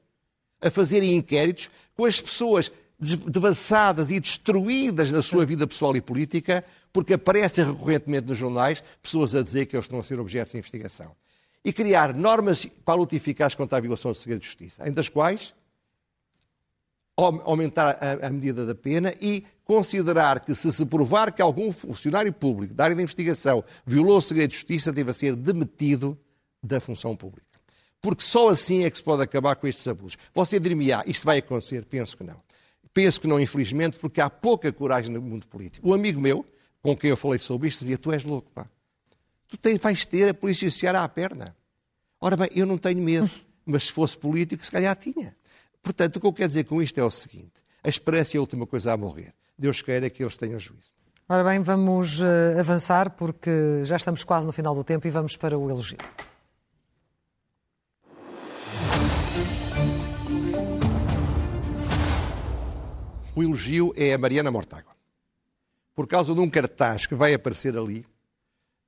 a 0.61 0.71
fazerem 0.71 1.15
inquéritos 1.17 1.71
com 1.95 2.05
as 2.05 2.21
pessoas 2.21 2.71
devassadas 3.01 4.11
e 4.11 4.21
destruídas 4.21 5.11
na 5.11 5.23
sua 5.23 5.47
vida 5.47 5.67
pessoal 5.67 5.97
e 5.97 6.03
política, 6.03 6.63
porque 6.93 7.15
aparecem 7.15 7.65
recorrentemente 7.65 8.27
nos 8.27 8.37
jornais 8.37 8.83
pessoas 9.03 9.35
a 9.35 9.43
dizer 9.43 9.67
que 9.67 9.75
eles 9.75 9.87
estão 9.87 9.99
a 9.99 10.03
ser 10.03 10.21
objetos 10.21 10.53
de 10.53 10.59
investigação. 10.59 11.17
E 11.65 11.73
criar 11.73 12.15
normas 12.15 12.67
para 12.85 12.95
luta 12.95 13.17
eficaz 13.17 13.55
contra 13.55 13.79
a 13.79 13.81
violação 13.81 14.13
do 14.13 14.19
segredo 14.19 14.41
de 14.41 14.47
justiça, 14.47 14.87
entre 14.87 15.01
as 15.01 15.09
quais 15.09 15.55
aumentar 17.17 17.99
a, 18.01 18.27
a, 18.27 18.31
medida 18.31 18.65
da 18.65 18.75
pena 18.75 19.15
e 19.21 19.45
considerar 19.65 20.41
que, 20.41 20.55
se 20.55 20.73
se 20.73 20.87
provar 20.87 21.33
que 21.33 21.43
algum 21.43 21.71
funcionário 21.71 22.33
público 22.33 22.73
da 22.73 22.85
área 22.85 22.97
da 22.97 23.03
investigação 23.03 23.63
violou 23.85 24.19
o 24.19 24.23
segredo 24.23 24.51
de 24.51 24.57
justiça, 24.57 24.91
deva 24.91 25.13
ser 25.13 25.37
demitido 25.37 26.19
da 26.63 26.81
função 26.81 27.15
pública 27.15 27.50
porque 28.01 28.23
só 28.23 28.49
assim 28.49 28.85
é 28.85 28.91
que 28.91 28.97
se 28.97 29.03
pode 29.03 29.23
acabar 29.23 29.57
com 29.57 29.67
estes 29.67 29.87
abusos. 29.87 30.17
Você 30.35 30.59
diria-me, 30.59 30.93
ah, 30.93 31.03
isto 31.07 31.25
vai 31.25 31.39
acontecer? 31.39 31.85
Penso 31.85 32.17
que 32.17 32.25
não. 32.25 32.41
Penso 32.93 33.21
que 33.21 33.27
não, 33.27 33.39
infelizmente, 33.39 33.99
porque 33.99 34.21
há 34.21 34.29
pouca 34.29 34.73
coragem 34.73 35.13
no 35.13 35.21
mundo 35.21 35.47
político. 35.47 35.89
O 35.89 35.95
amigo 35.95 36.21
meu, 36.21 36.45
com 36.83 36.97
quem 36.97 37.11
eu 37.11 37.17
falei 37.17 37.39
sobre 37.39 37.69
isto, 37.69 37.81
dizia, 37.81 37.99
tu 37.99 38.11
és 38.13 38.25
louco, 38.25 38.51
pá. 38.53 38.67
Tu 39.49 39.57
tens, 39.57 39.81
vais 39.81 40.05
ter 40.05 40.29
a 40.29 40.35
polícia 40.35 40.67
judiciária 40.67 41.01
à 41.01 41.09
perna. 41.09 41.55
Ora 42.21 42.37
bem, 42.37 42.49
eu 42.55 42.67
não 42.67 42.79
tenho 42.79 43.03
medo, 43.03 43.31
mas 43.65 43.85
se 43.85 43.93
fosse 43.93 44.17
político, 44.17 44.65
se 44.65 44.71
calhar 44.71 44.97
tinha. 44.97 45.37
Portanto, 45.83 46.17
o 46.17 46.21
que 46.21 46.27
eu 46.27 46.33
quero 46.33 46.49
dizer 46.49 46.65
com 46.65 46.83
isto 46.83 46.99
é 46.99 47.05
o 47.05 47.11
seguinte, 47.11 47.53
a 47.83 47.89
esperança 47.89 48.37
é 48.37 48.39
a 48.39 48.41
última 48.41 48.67
coisa 48.67 48.93
a 48.93 48.97
morrer. 48.97 49.33
Deus 49.59 49.83
queira 49.83 50.09
que 50.09 50.23
eles 50.23 50.37
tenham 50.37 50.59
juízo. 50.59 50.91
Ora 51.29 51.45
bem, 51.45 51.61
vamos 51.61 52.21
uh, 52.21 52.59
avançar 52.59 53.11
porque 53.11 53.51
já 53.85 53.97
estamos 53.97 54.25
quase 54.25 54.47
no 54.47 54.53
final 54.53 54.75
do 54.75 54.83
tempo 54.83 55.07
e 55.07 55.11
vamos 55.11 55.37
para 55.37 55.57
o 55.57 55.71
elogio. 55.71 55.99
O 63.41 63.43
elogio 63.43 63.95
é 63.97 64.13
a 64.13 64.19
Mariana 64.19 64.51
Mortágua. 64.51 64.95
Por 65.95 66.07
causa 66.07 66.35
de 66.35 66.41
um 66.41 66.51
cartaz 66.51 67.07
que 67.07 67.15
vai 67.15 67.33
aparecer 67.33 67.75
ali, 67.75 68.05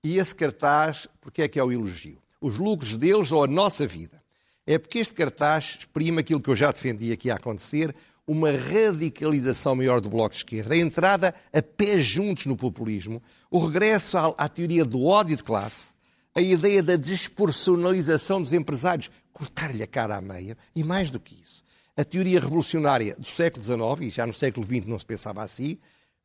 e 0.04 0.18
esse 0.18 0.34
cartaz, 0.34 1.08
porque 1.22 1.40
é 1.40 1.48
que 1.48 1.58
é 1.58 1.64
o 1.64 1.72
elogio? 1.72 2.18
Os 2.38 2.58
lucros 2.58 2.98
deles 2.98 3.32
ou 3.32 3.42
a 3.42 3.46
nossa 3.46 3.86
vida? 3.86 4.22
É 4.66 4.76
porque 4.78 4.98
este 4.98 5.14
cartaz 5.14 5.78
exprime 5.78 6.20
aquilo 6.20 6.38
que 6.38 6.50
eu 6.50 6.56
já 6.56 6.70
defendi 6.70 7.10
aqui 7.12 7.30
a 7.30 7.36
acontecer, 7.36 7.96
uma 8.26 8.50
radicalização 8.50 9.74
maior 9.74 10.02
do 10.02 10.10
Bloco 10.10 10.34
de 10.34 10.40
Esquerda, 10.40 10.74
a 10.74 10.78
entrada 10.78 11.34
a 11.50 11.62
pé 11.62 11.98
juntos 11.98 12.44
no 12.44 12.54
populismo, 12.54 13.22
o 13.50 13.58
regresso 13.58 14.18
à, 14.18 14.34
à 14.36 14.50
teoria 14.50 14.84
do 14.84 15.02
ódio 15.02 15.34
de 15.34 15.42
classe, 15.42 15.86
a 16.34 16.42
ideia 16.42 16.82
da 16.82 16.96
despersonalização 16.96 18.42
dos 18.42 18.52
empresários, 18.52 19.10
cortar-lhe 19.32 19.82
a 19.82 19.86
cara 19.86 20.18
à 20.18 20.20
meia, 20.20 20.58
e 20.76 20.84
mais 20.84 21.08
do 21.08 21.18
que 21.18 21.40
isso, 21.42 21.62
a 21.96 22.04
teoria 22.04 22.40
revolucionária 22.40 23.14
do 23.16 23.26
século 23.26 23.62
XIX, 23.62 24.08
e 24.08 24.10
já 24.10 24.26
no 24.26 24.32
século 24.32 24.66
XX 24.66 24.86
não 24.86 24.98
se 24.98 25.04
pensava 25.04 25.42
assim, 25.42 25.78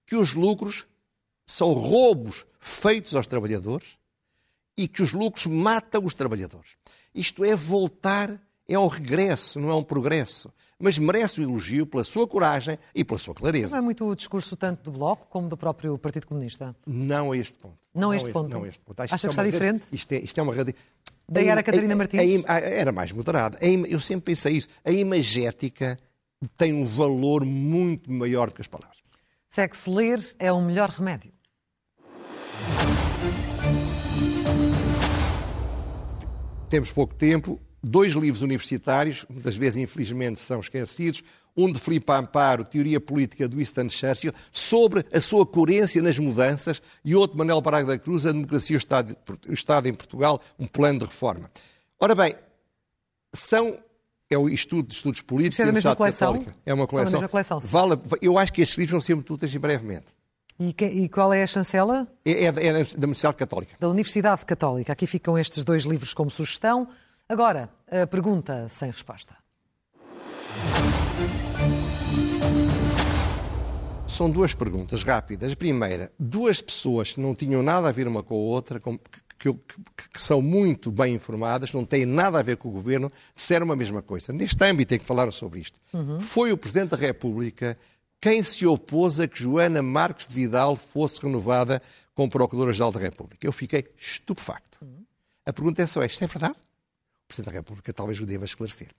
que 0.06 0.16
os 0.16 0.34
lucros 0.34 0.88
são 1.46 1.72
roubos 1.74 2.46
feitos 2.60 3.16
aos 3.16 3.28
trabalhadores 3.28 3.88
e 4.78 4.88
que 4.88 5.02
os 5.02 5.14
lucros 5.14 5.46
matam 5.48 6.06
os 6.06 6.14
trabalhadores. 6.14 6.72
Isto 7.14 7.44
é 7.44 7.56
voltar, 7.56 8.42
é 8.68 8.78
o 8.78 8.88
regresso, 8.88 9.60
não 9.60 9.70
é 9.70 9.76
um 9.76 9.84
progresso. 9.84 10.54
Mas 10.80 10.98
merece 11.00 11.42
o 11.42 11.44
elogio 11.44 11.88
pela 11.88 12.04
sua 12.04 12.28
coragem 12.28 12.78
e 12.94 13.04
pela 13.04 13.18
sua 13.18 13.34
clareza. 13.34 13.72
Não 13.72 13.80
é 13.80 13.82
muito 13.82 14.06
o 14.06 14.16
discurso 14.16 14.56
tanto 14.56 14.92
do 14.92 14.98
Bloco 14.98 15.26
como 15.28 15.48
do 15.48 15.58
próprio 15.58 15.98
Partido 15.98 16.28
Comunista? 16.28 16.76
Não 16.86 17.32
a 17.32 17.38
este 17.38 17.58
ponto. 17.58 17.78
Não, 17.96 18.12
a 18.12 18.16
este, 18.16 18.32
ponto? 18.32 18.54
Não 18.54 18.64
a 18.64 18.68
este 18.68 18.82
ponto. 18.82 19.00
Acho 19.02 19.16
Acha 19.16 19.22
que, 19.22 19.28
que 19.28 19.34
está 19.34 19.44
diferente? 19.44 19.88
Isto 19.92 20.12
é, 20.12 20.18
isto 20.20 20.40
é 20.40 20.44
uma 20.44 20.54
radical 20.54 20.80
da 21.30 21.44
era 21.44 21.62
Catarina 21.62 21.96
Martins? 21.96 22.44
A, 22.46 22.54
a, 22.54 22.60
era 22.60 22.92
mais 22.92 23.12
moderada. 23.12 23.58
eu 23.62 24.00
sempre 24.00 24.34
pensei 24.34 24.54
isso. 24.58 24.68
A 24.84 24.92
imagética 24.92 26.00
tem 26.58 26.74
um 26.74 26.86
valor 26.86 27.44
muito 27.44 28.12
maior 28.12 28.48
do 28.48 28.56
que 28.56 28.62
as 28.62 28.68
palavras. 28.68 28.98
Sexo 29.50 29.94
ler 29.94 30.20
é 30.40 30.52
o 30.52 30.62
melhor 30.62 30.90
remédio. 30.90 31.32
Temos 36.70 36.92
pouco 36.92 37.16
tempo. 37.16 37.60
Dois 37.88 38.14
livros 38.14 38.42
universitários, 38.42 39.26
muitas 39.30 39.56
vezes, 39.56 39.82
infelizmente, 39.82 40.42
são 40.42 40.60
esquecidos 40.60 41.24
um 41.56 41.72
de 41.72 41.80
Filipe 41.80 42.12
Amparo, 42.12 42.64
Teoria 42.64 43.00
Política 43.00 43.48
do 43.48 43.58
Winston 43.58 43.90
Churchill, 43.90 44.34
sobre 44.52 45.04
a 45.12 45.20
sua 45.20 45.44
coerência 45.44 46.02
nas 46.04 46.20
mudanças, 46.20 46.82
e 47.04 47.16
outro, 47.16 47.36
Manuel 47.38 47.62
Braga 47.62 47.88
da 47.88 47.98
Cruz, 47.98 48.28
A 48.28 48.32
Democracia 48.32 48.76
e 48.76 48.78
o 48.78 48.78
Estado, 48.78 49.18
o 49.50 49.54
Estado 49.54 49.88
em 49.88 49.94
Portugal, 49.94 50.40
um 50.60 50.68
plano 50.68 51.00
de 51.00 51.06
reforma. 51.06 51.50
Ora 52.00 52.14
bem, 52.14 52.36
são 53.34 53.80
é 54.30 54.38
o 54.38 54.50
estudo 54.50 54.90
de 54.90 54.96
estudos 54.96 55.22
políticos 55.22 55.60
é 55.62 55.66
da 55.66 55.72
mesma 55.72 55.96
coleção? 55.96 56.34
Católica. 56.34 56.56
É 56.66 56.74
uma 56.74 56.86
coleção. 56.86 57.12
São 57.12 57.20
da 57.20 57.22
mesma 57.22 57.30
coleção 57.30 57.60
vale, 57.62 57.98
eu 58.22 58.38
acho 58.38 58.52
que 58.52 58.62
estes 58.62 58.78
livros 58.78 58.92
vão 58.92 59.02
ser 59.02 59.16
muito 59.16 59.34
úteis 59.34 59.56
brevemente. 59.56 60.08
E, 60.60 60.74
que, 60.74 60.86
e, 60.86 61.08
qual 61.08 61.32
é 61.32 61.44
a 61.44 61.48
chancela? 61.48 62.08
É, 62.26 62.32
é, 62.32 62.48
é, 62.48 62.52
da 62.52 63.06
Universidade 63.06 63.38
Católica. 63.38 63.76
Da 63.80 63.88
Universidade 63.88 64.44
Católica. 64.44 64.92
Aqui 64.92 65.08
ficam 65.08 65.38
estes 65.38 65.64
dois 65.64 65.84
livros 65.84 66.14
como 66.14 66.30
sugestão. 66.30 66.90
Agora, 67.30 67.70
a 67.92 68.08
pergunta 68.08 68.70
sem 68.70 68.90
resposta. 68.90 69.36
São 74.08 74.32
duas 74.32 74.54
perguntas 74.54 75.04
rápidas. 75.04 75.54
Primeira, 75.54 76.10
duas 76.18 76.62
pessoas 76.62 77.12
que 77.12 77.20
não 77.20 77.36
tinham 77.36 77.62
nada 77.62 77.90
a 77.90 77.92
ver 77.92 78.08
uma 78.08 78.24
com 78.24 78.34
a 78.34 78.38
outra, 78.38 78.80
que, 78.80 78.98
que, 79.38 79.54
que, 80.14 80.22
são 80.22 80.42
muito 80.42 80.90
bem 80.90 81.16
informadas, 81.16 81.74
não 81.74 81.84
têm 81.84 82.06
nada 82.06 82.40
a 82.40 82.42
ver 82.42 82.56
com 82.56 82.70
o 82.70 82.72
governo, 82.72 83.12
disseram 83.36 83.66
uma 83.66 83.76
mesma 83.76 84.02
coisa. 84.02 84.32
Neste 84.32 84.64
âmbito 84.64 84.88
tem 84.88 85.00
que 85.00 85.06
falar 85.06 85.30
sobre 85.32 85.60
isto. 85.60 85.78
Uhum. 85.94 86.22
Foi 86.22 86.54
o 86.54 86.58
Presidente 86.58 86.92
da 86.92 86.98
República 86.98 87.78
quem 88.22 88.42
se 88.42 88.66
opôs 88.66 89.20
a 89.20 89.28
que 89.28 89.44
Joana 89.44 89.82
Marques 89.82 90.28
de 90.28 90.34
Vidal 90.34 90.78
fosse 90.78 91.22
renovada 91.22 91.82
como 92.16 92.32
Procuradora-Geral 92.32 92.94
da 92.94 93.02
República. 93.02 93.46
Eu 93.46 93.52
fiquei 93.52 93.84
estupefacto. 93.98 94.78
Uhum. 94.82 95.04
A 95.46 95.52
pergunta 95.52 95.82
é 95.82 95.86
só 95.86 96.02
esta: 96.02 96.24
é 96.24 96.28
verdade? 96.28 96.56
Presidente 97.28 97.52
da 97.52 97.60
República 97.60 97.94
talvez 97.94 98.20
o 98.20 98.26
deva 98.26 98.46
esclarecer. 98.46 98.90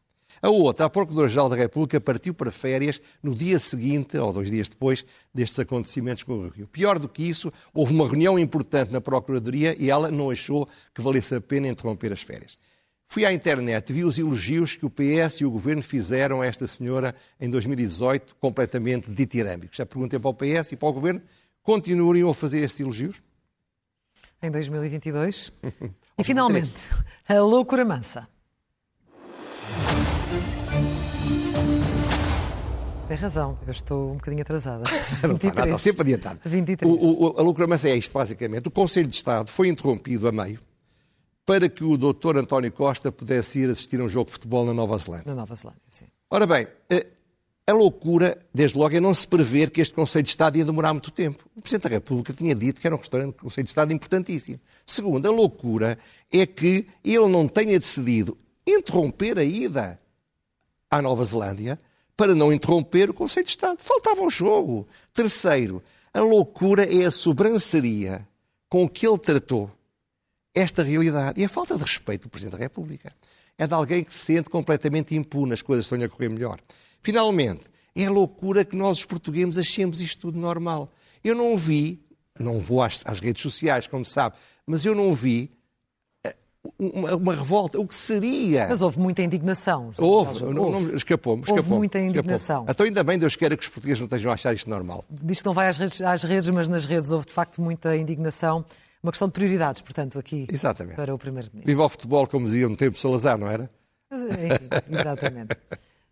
A 0.41 0.51
outra, 0.51 0.87
a 0.87 0.91
Procuradora-Geral 0.91 1.49
da 1.49 1.57
República 1.57 2.01
partiu 2.01 2.33
para 2.33 2.53
férias 2.53 3.01
no 3.23 3.35
dia 3.35 3.59
seguinte, 3.59 4.17
ou 4.19 4.33
dois 4.33 4.51
dias 4.51 4.69
depois, 4.69 5.05
destes 5.35 5.59
acontecimentos 5.59 6.23
com 6.23 6.35
o 6.35 6.49
Rio. 6.49 6.69
Pior 6.69 6.99
do 6.99 7.09
que 7.09 7.23
isso, 7.23 7.53
houve 7.75 7.93
uma 7.93 8.07
reunião 8.07 8.39
importante 8.39 8.93
na 8.93 9.01
Procuradoria 9.01 9.75
e 9.79 9.91
ela 9.91 10.11
não 10.11 10.31
achou 10.31 10.69
que 10.95 11.01
valesse 11.01 11.35
a 11.35 11.41
pena 11.41 11.67
interromper 11.67 12.13
as 12.13 12.23
férias. 12.23 12.59
Fui 13.11 13.25
à 13.25 13.33
internet, 13.33 13.91
vi 13.91 14.05
os 14.05 14.19
elogios 14.19 14.77
que 14.77 14.85
o 14.85 14.91
PS 14.91 15.41
e 15.41 15.45
o 15.45 15.51
Governo 15.51 15.83
fizeram 15.83 16.43
a 16.43 16.47
esta 16.47 16.67
senhora 16.67 17.15
em 17.41 17.49
2018, 17.49 18.37
completamente 18.37 19.11
ditirâmbicos. 19.11 19.79
Já 19.79 19.87
perguntei 19.87 20.19
para 20.19 20.29
o 20.29 20.35
PS 20.35 20.73
e 20.73 20.77
para 20.77 20.89
o 20.89 20.93
Governo, 20.93 21.23
continuariam 21.63 22.29
a 22.29 22.35
fazer 22.35 22.59
estes 22.59 22.81
elogios? 22.81 23.17
Em 24.41 24.51
2022. 24.51 25.53
e 26.17 26.25
finalmente, 26.25 26.73
a 27.29 27.41
loucura 27.41 27.85
mansa. 27.85 28.29
Tem 33.09 33.17
razão, 33.17 33.59
eu 33.67 33.73
estou 33.73 34.13
um 34.13 34.15
bocadinho 34.15 34.43
atrasada. 34.43 34.85
não 35.27 35.35
está 35.37 35.53
nada, 35.53 35.79
sempre 35.79 36.03
adiantado. 36.03 36.41
23. 36.45 36.93
O, 36.93 37.25
o, 37.25 37.39
a 37.39 37.43
loucura 37.43 37.67
mansa 37.67 37.89
é 37.89 37.97
isto, 37.97 38.13
basicamente. 38.13 38.69
O 38.69 38.71
Conselho 38.71 39.09
de 39.09 39.15
Estado 39.15 39.51
foi 39.51 39.69
interrompido 39.69 40.29
a 40.29 40.33
meio 40.33 40.61
para 41.45 41.69
que 41.69 41.83
o 41.83 41.97
doutor 41.97 42.37
António 42.37 42.71
Costa 42.71 43.11
pudesse 43.11 43.61
ir 43.61 43.71
assistir 43.71 43.99
a 44.01 44.05
um 44.05 44.09
jogo 44.09 44.27
de 44.27 44.33
futebol 44.33 44.67
na 44.67 44.75
Nova 44.75 44.99
Zelândia. 44.99 45.25
Na 45.27 45.35
Nova 45.35 45.55
Zelândia, 45.55 45.83
sim. 45.89 46.05
Ora 46.31 46.47
bem, 46.47 46.69
a, 47.69 47.73
loucura, 47.75 48.39
desde 48.53 48.79
logo, 48.79 48.97
é 48.97 49.01
não 49.01 49.13
se 49.13 49.29
prever 49.29 49.71
que 49.71 49.83
este 49.83 49.93
Conselho 49.93 50.23
de 50.23 50.31
Estado 50.31 50.57
ia 50.57 50.65
demorar 50.65 50.95
muito 50.95 51.11
tempo. 51.11 51.45
O 51.55 51.61
Presidente 51.61 51.83
da 51.83 51.89
República 51.91 52.33
tinha 52.33 52.55
dito 52.55 52.81
que 52.81 52.87
era 52.87 52.97
um 52.97 52.99
um 52.99 53.33
Conselho 53.33 53.65
de 53.65 53.71
Estado 53.71 53.93
importantíssimo. 53.93 54.59
Segundo, 54.87 55.27
a 55.27 55.31
loucura 55.31 55.99
é 56.33 56.47
que 56.47 56.87
ele 57.05 57.29
não 57.29 57.47
tenha 57.47 57.79
decidido 57.79 58.39
interromper 58.67 59.39
a 59.39 59.45
ida 59.45 60.01
à 60.91 61.03
Nova 61.03 61.23
Zelândia 61.25 61.79
para 62.17 62.35
não 62.35 62.51
interromper 62.51 63.11
o 63.11 63.15
Conselho 63.15 63.45
de 63.45 63.51
Estado. 63.51 63.83
Faltava 63.83 64.23
o 64.23 64.31
jogo. 64.31 64.89
Terceiro, 65.13 65.83
a 66.15 66.21
loucura 66.21 66.85
é 66.85 67.05
a 67.05 67.11
sobranceria 67.11 68.27
com 68.69 68.89
que 68.89 69.07
ele 69.07 69.19
tratou 69.19 69.71
esta 70.55 70.83
realidade. 70.83 71.41
E 71.41 71.45
a 71.45 71.49
falta 71.49 71.77
de 71.77 71.83
respeito 71.83 72.23
do 72.23 72.31
Presidente 72.31 72.57
da 72.57 72.65
República. 72.65 73.13
É 73.59 73.67
de 73.67 73.75
alguém 73.75 74.05
que 74.05 74.15
se 74.15 74.35
sente 74.35 74.49
completamente 74.49 75.15
impune, 75.15 75.53
as 75.53 75.63
coisas 75.63 75.85
estão 75.85 76.03
a 76.03 76.09
correr 76.09 76.29
melhor. 76.29 76.59
Finalmente, 77.03 77.63
é 77.95 78.09
loucura 78.09 78.65
que 78.65 78.77
nós, 78.77 78.99
os 78.99 79.05
portugueses, 79.05 79.59
achemos 79.59 80.01
isto 80.01 80.21
tudo 80.21 80.39
normal. 80.39 80.91
Eu 81.23 81.35
não 81.35 81.57
vi, 81.57 82.05
não 82.39 82.61
vou 82.61 82.83
às, 82.83 83.03
às 83.05 83.21
redes 83.21 83.43
sociais, 83.43 83.87
como 83.87 84.05
sabe, 84.05 84.37
mas 84.67 84.85
eu 84.85 84.95
não 84.95 85.13
vi 85.13 85.51
eh, 86.25 86.35
uma, 86.79 87.17
uma, 87.17 87.35
revolta. 87.35 87.81
O 87.81 87.87
que 87.87 87.95
seria. 87.95 88.69
Mas 88.69 88.83
houve 88.83 88.99
muita 88.99 89.23
indignação. 89.23 89.91
Houve, 89.99 90.45
não, 90.45 90.71
não, 90.71 90.95
escapou-me. 90.95 91.43
Escapou 91.43 91.59
houve 91.59 91.73
muita 91.73 91.99
indignação. 91.99 92.63
Escapou 92.63 92.73
então, 92.73 92.87
ainda 92.87 93.03
bem, 93.03 93.19
Deus 93.19 93.35
queira 93.35 93.57
que 93.57 93.63
os 93.63 93.69
portugueses 93.69 94.01
não 94.01 94.07
estejam 94.07 94.31
a 94.31 94.35
achar 94.35 94.55
isto 94.55 94.71
normal. 94.71 95.05
Diz 95.11 95.41
que 95.41 95.47
não 95.47 95.53
vai 95.53 95.69
às 95.69 95.77
redes, 95.77 96.01
às 96.01 96.23
redes, 96.23 96.49
mas 96.51 96.69
nas 96.69 96.85
redes 96.85 97.11
houve 97.11 97.27
de 97.27 97.33
facto 97.33 97.61
muita 97.61 97.97
indignação. 97.97 98.65
Uma 99.03 99.13
questão 99.13 99.29
de 99.29 99.33
prioridades, 99.33 99.81
portanto, 99.81 100.19
aqui 100.19 100.47
Exatamente. 100.53 100.97
para 100.97 101.15
o 101.15 101.19
Primeiro-Ministro. 101.19 101.67
Viva 101.67 101.85
o 101.85 101.89
futebol, 101.89 102.27
como 102.27 102.47
dizia 102.47 102.69
no 102.69 102.77
tempo 102.77 102.99
Salazar, 102.99 103.39
não 103.39 103.49
era? 103.49 103.71
É, 104.11 104.99
exatamente. 104.99 105.57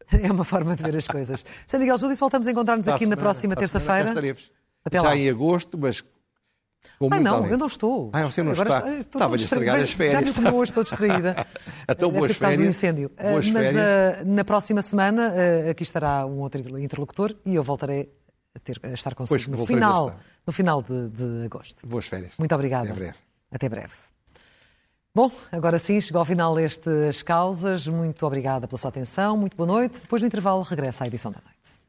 É 0.23 0.31
uma 0.31 0.45
forma 0.45 0.77
de 0.77 0.83
ver 0.83 0.97
as 0.97 1.07
coisas. 1.07 1.45
São 1.67 1.81
Miguel 1.81 1.99
Júlio, 1.99 2.17
voltamos 2.17 2.47
a 2.47 2.51
encontrar-nos 2.51 2.89
aqui 2.89 3.07
na 3.07 3.17
próxima 3.17 3.57
terça-feira. 3.57 4.15
Já 4.93 5.03
lá. 5.03 5.17
em 5.17 5.29
agosto, 5.29 5.77
mas 5.77 6.05
com 6.99 7.09
Ai, 7.13 7.21
não, 7.21 7.47
eu 7.47 7.59
não 7.59 7.67
estou. 7.67 8.11
Ah, 8.13 8.23
você 8.23 8.43
não 8.43 8.53
Agora 8.53 8.69
está. 8.69 8.95
Estou, 8.95 9.19
Estava 9.19 9.35
a 9.35 9.37
estragar 9.37 9.77
as 9.77 9.91
férias. 9.91 10.13
Já 10.13 10.21
me 10.21 10.33
como 10.33 10.57
hoje 10.57 10.71
estou 10.71 10.85
distriída. 10.85 11.47
então, 11.89 12.11
boas 12.11 12.33
férias. 12.33 12.61
do 12.61 12.67
incêndio. 12.67 13.11
Boas 13.21 13.49
Mas 13.51 13.67
férias. 13.67 14.23
Uh, 14.23 14.25
na 14.25 14.45
próxima 14.45 14.83
semana 14.83 15.33
uh, 15.33 15.71
aqui 15.71 15.83
estará 15.83 16.25
um 16.25 16.39
outro 16.39 16.61
interlocutor 16.79 17.35
e 17.45 17.55
eu 17.55 17.63
voltarei 17.63 18.09
a, 18.55 18.59
ter, 18.59 18.81
a 18.83 18.89
estar 18.89 19.15
consigo 19.15 19.57
no 19.57 19.67
final, 19.67 20.19
no 20.47 20.53
final 20.53 20.83
de, 20.83 21.09
de 21.11 21.45
agosto. 21.47 21.87
Boas 21.87 22.07
férias. 22.07 22.33
Muito 22.39 22.55
obrigada. 22.55 22.89
Até 22.89 22.95
breve. 22.95 23.17
Até 23.51 23.69
breve. 23.69 23.95
Bom, 25.17 25.33
agora 25.51 25.79
sim, 25.79 25.99
chegou 25.99 26.19
ao 26.19 26.27
final 26.27 26.61
este 26.61 26.91
As 27.09 27.23
Causas. 27.23 27.87
Muito 27.87 28.27
obrigada 28.27 28.69
pela 28.69 28.77
sua 28.77 28.91
atenção, 28.91 29.35
muito 29.35 29.57
boa 29.57 29.67
noite. 29.67 30.03
Depois 30.03 30.21
do 30.21 30.27
intervalo, 30.27 30.61
regressa 30.61 31.05
à 31.05 31.07
edição 31.07 31.33
da 31.33 31.39
noite. 31.43 31.87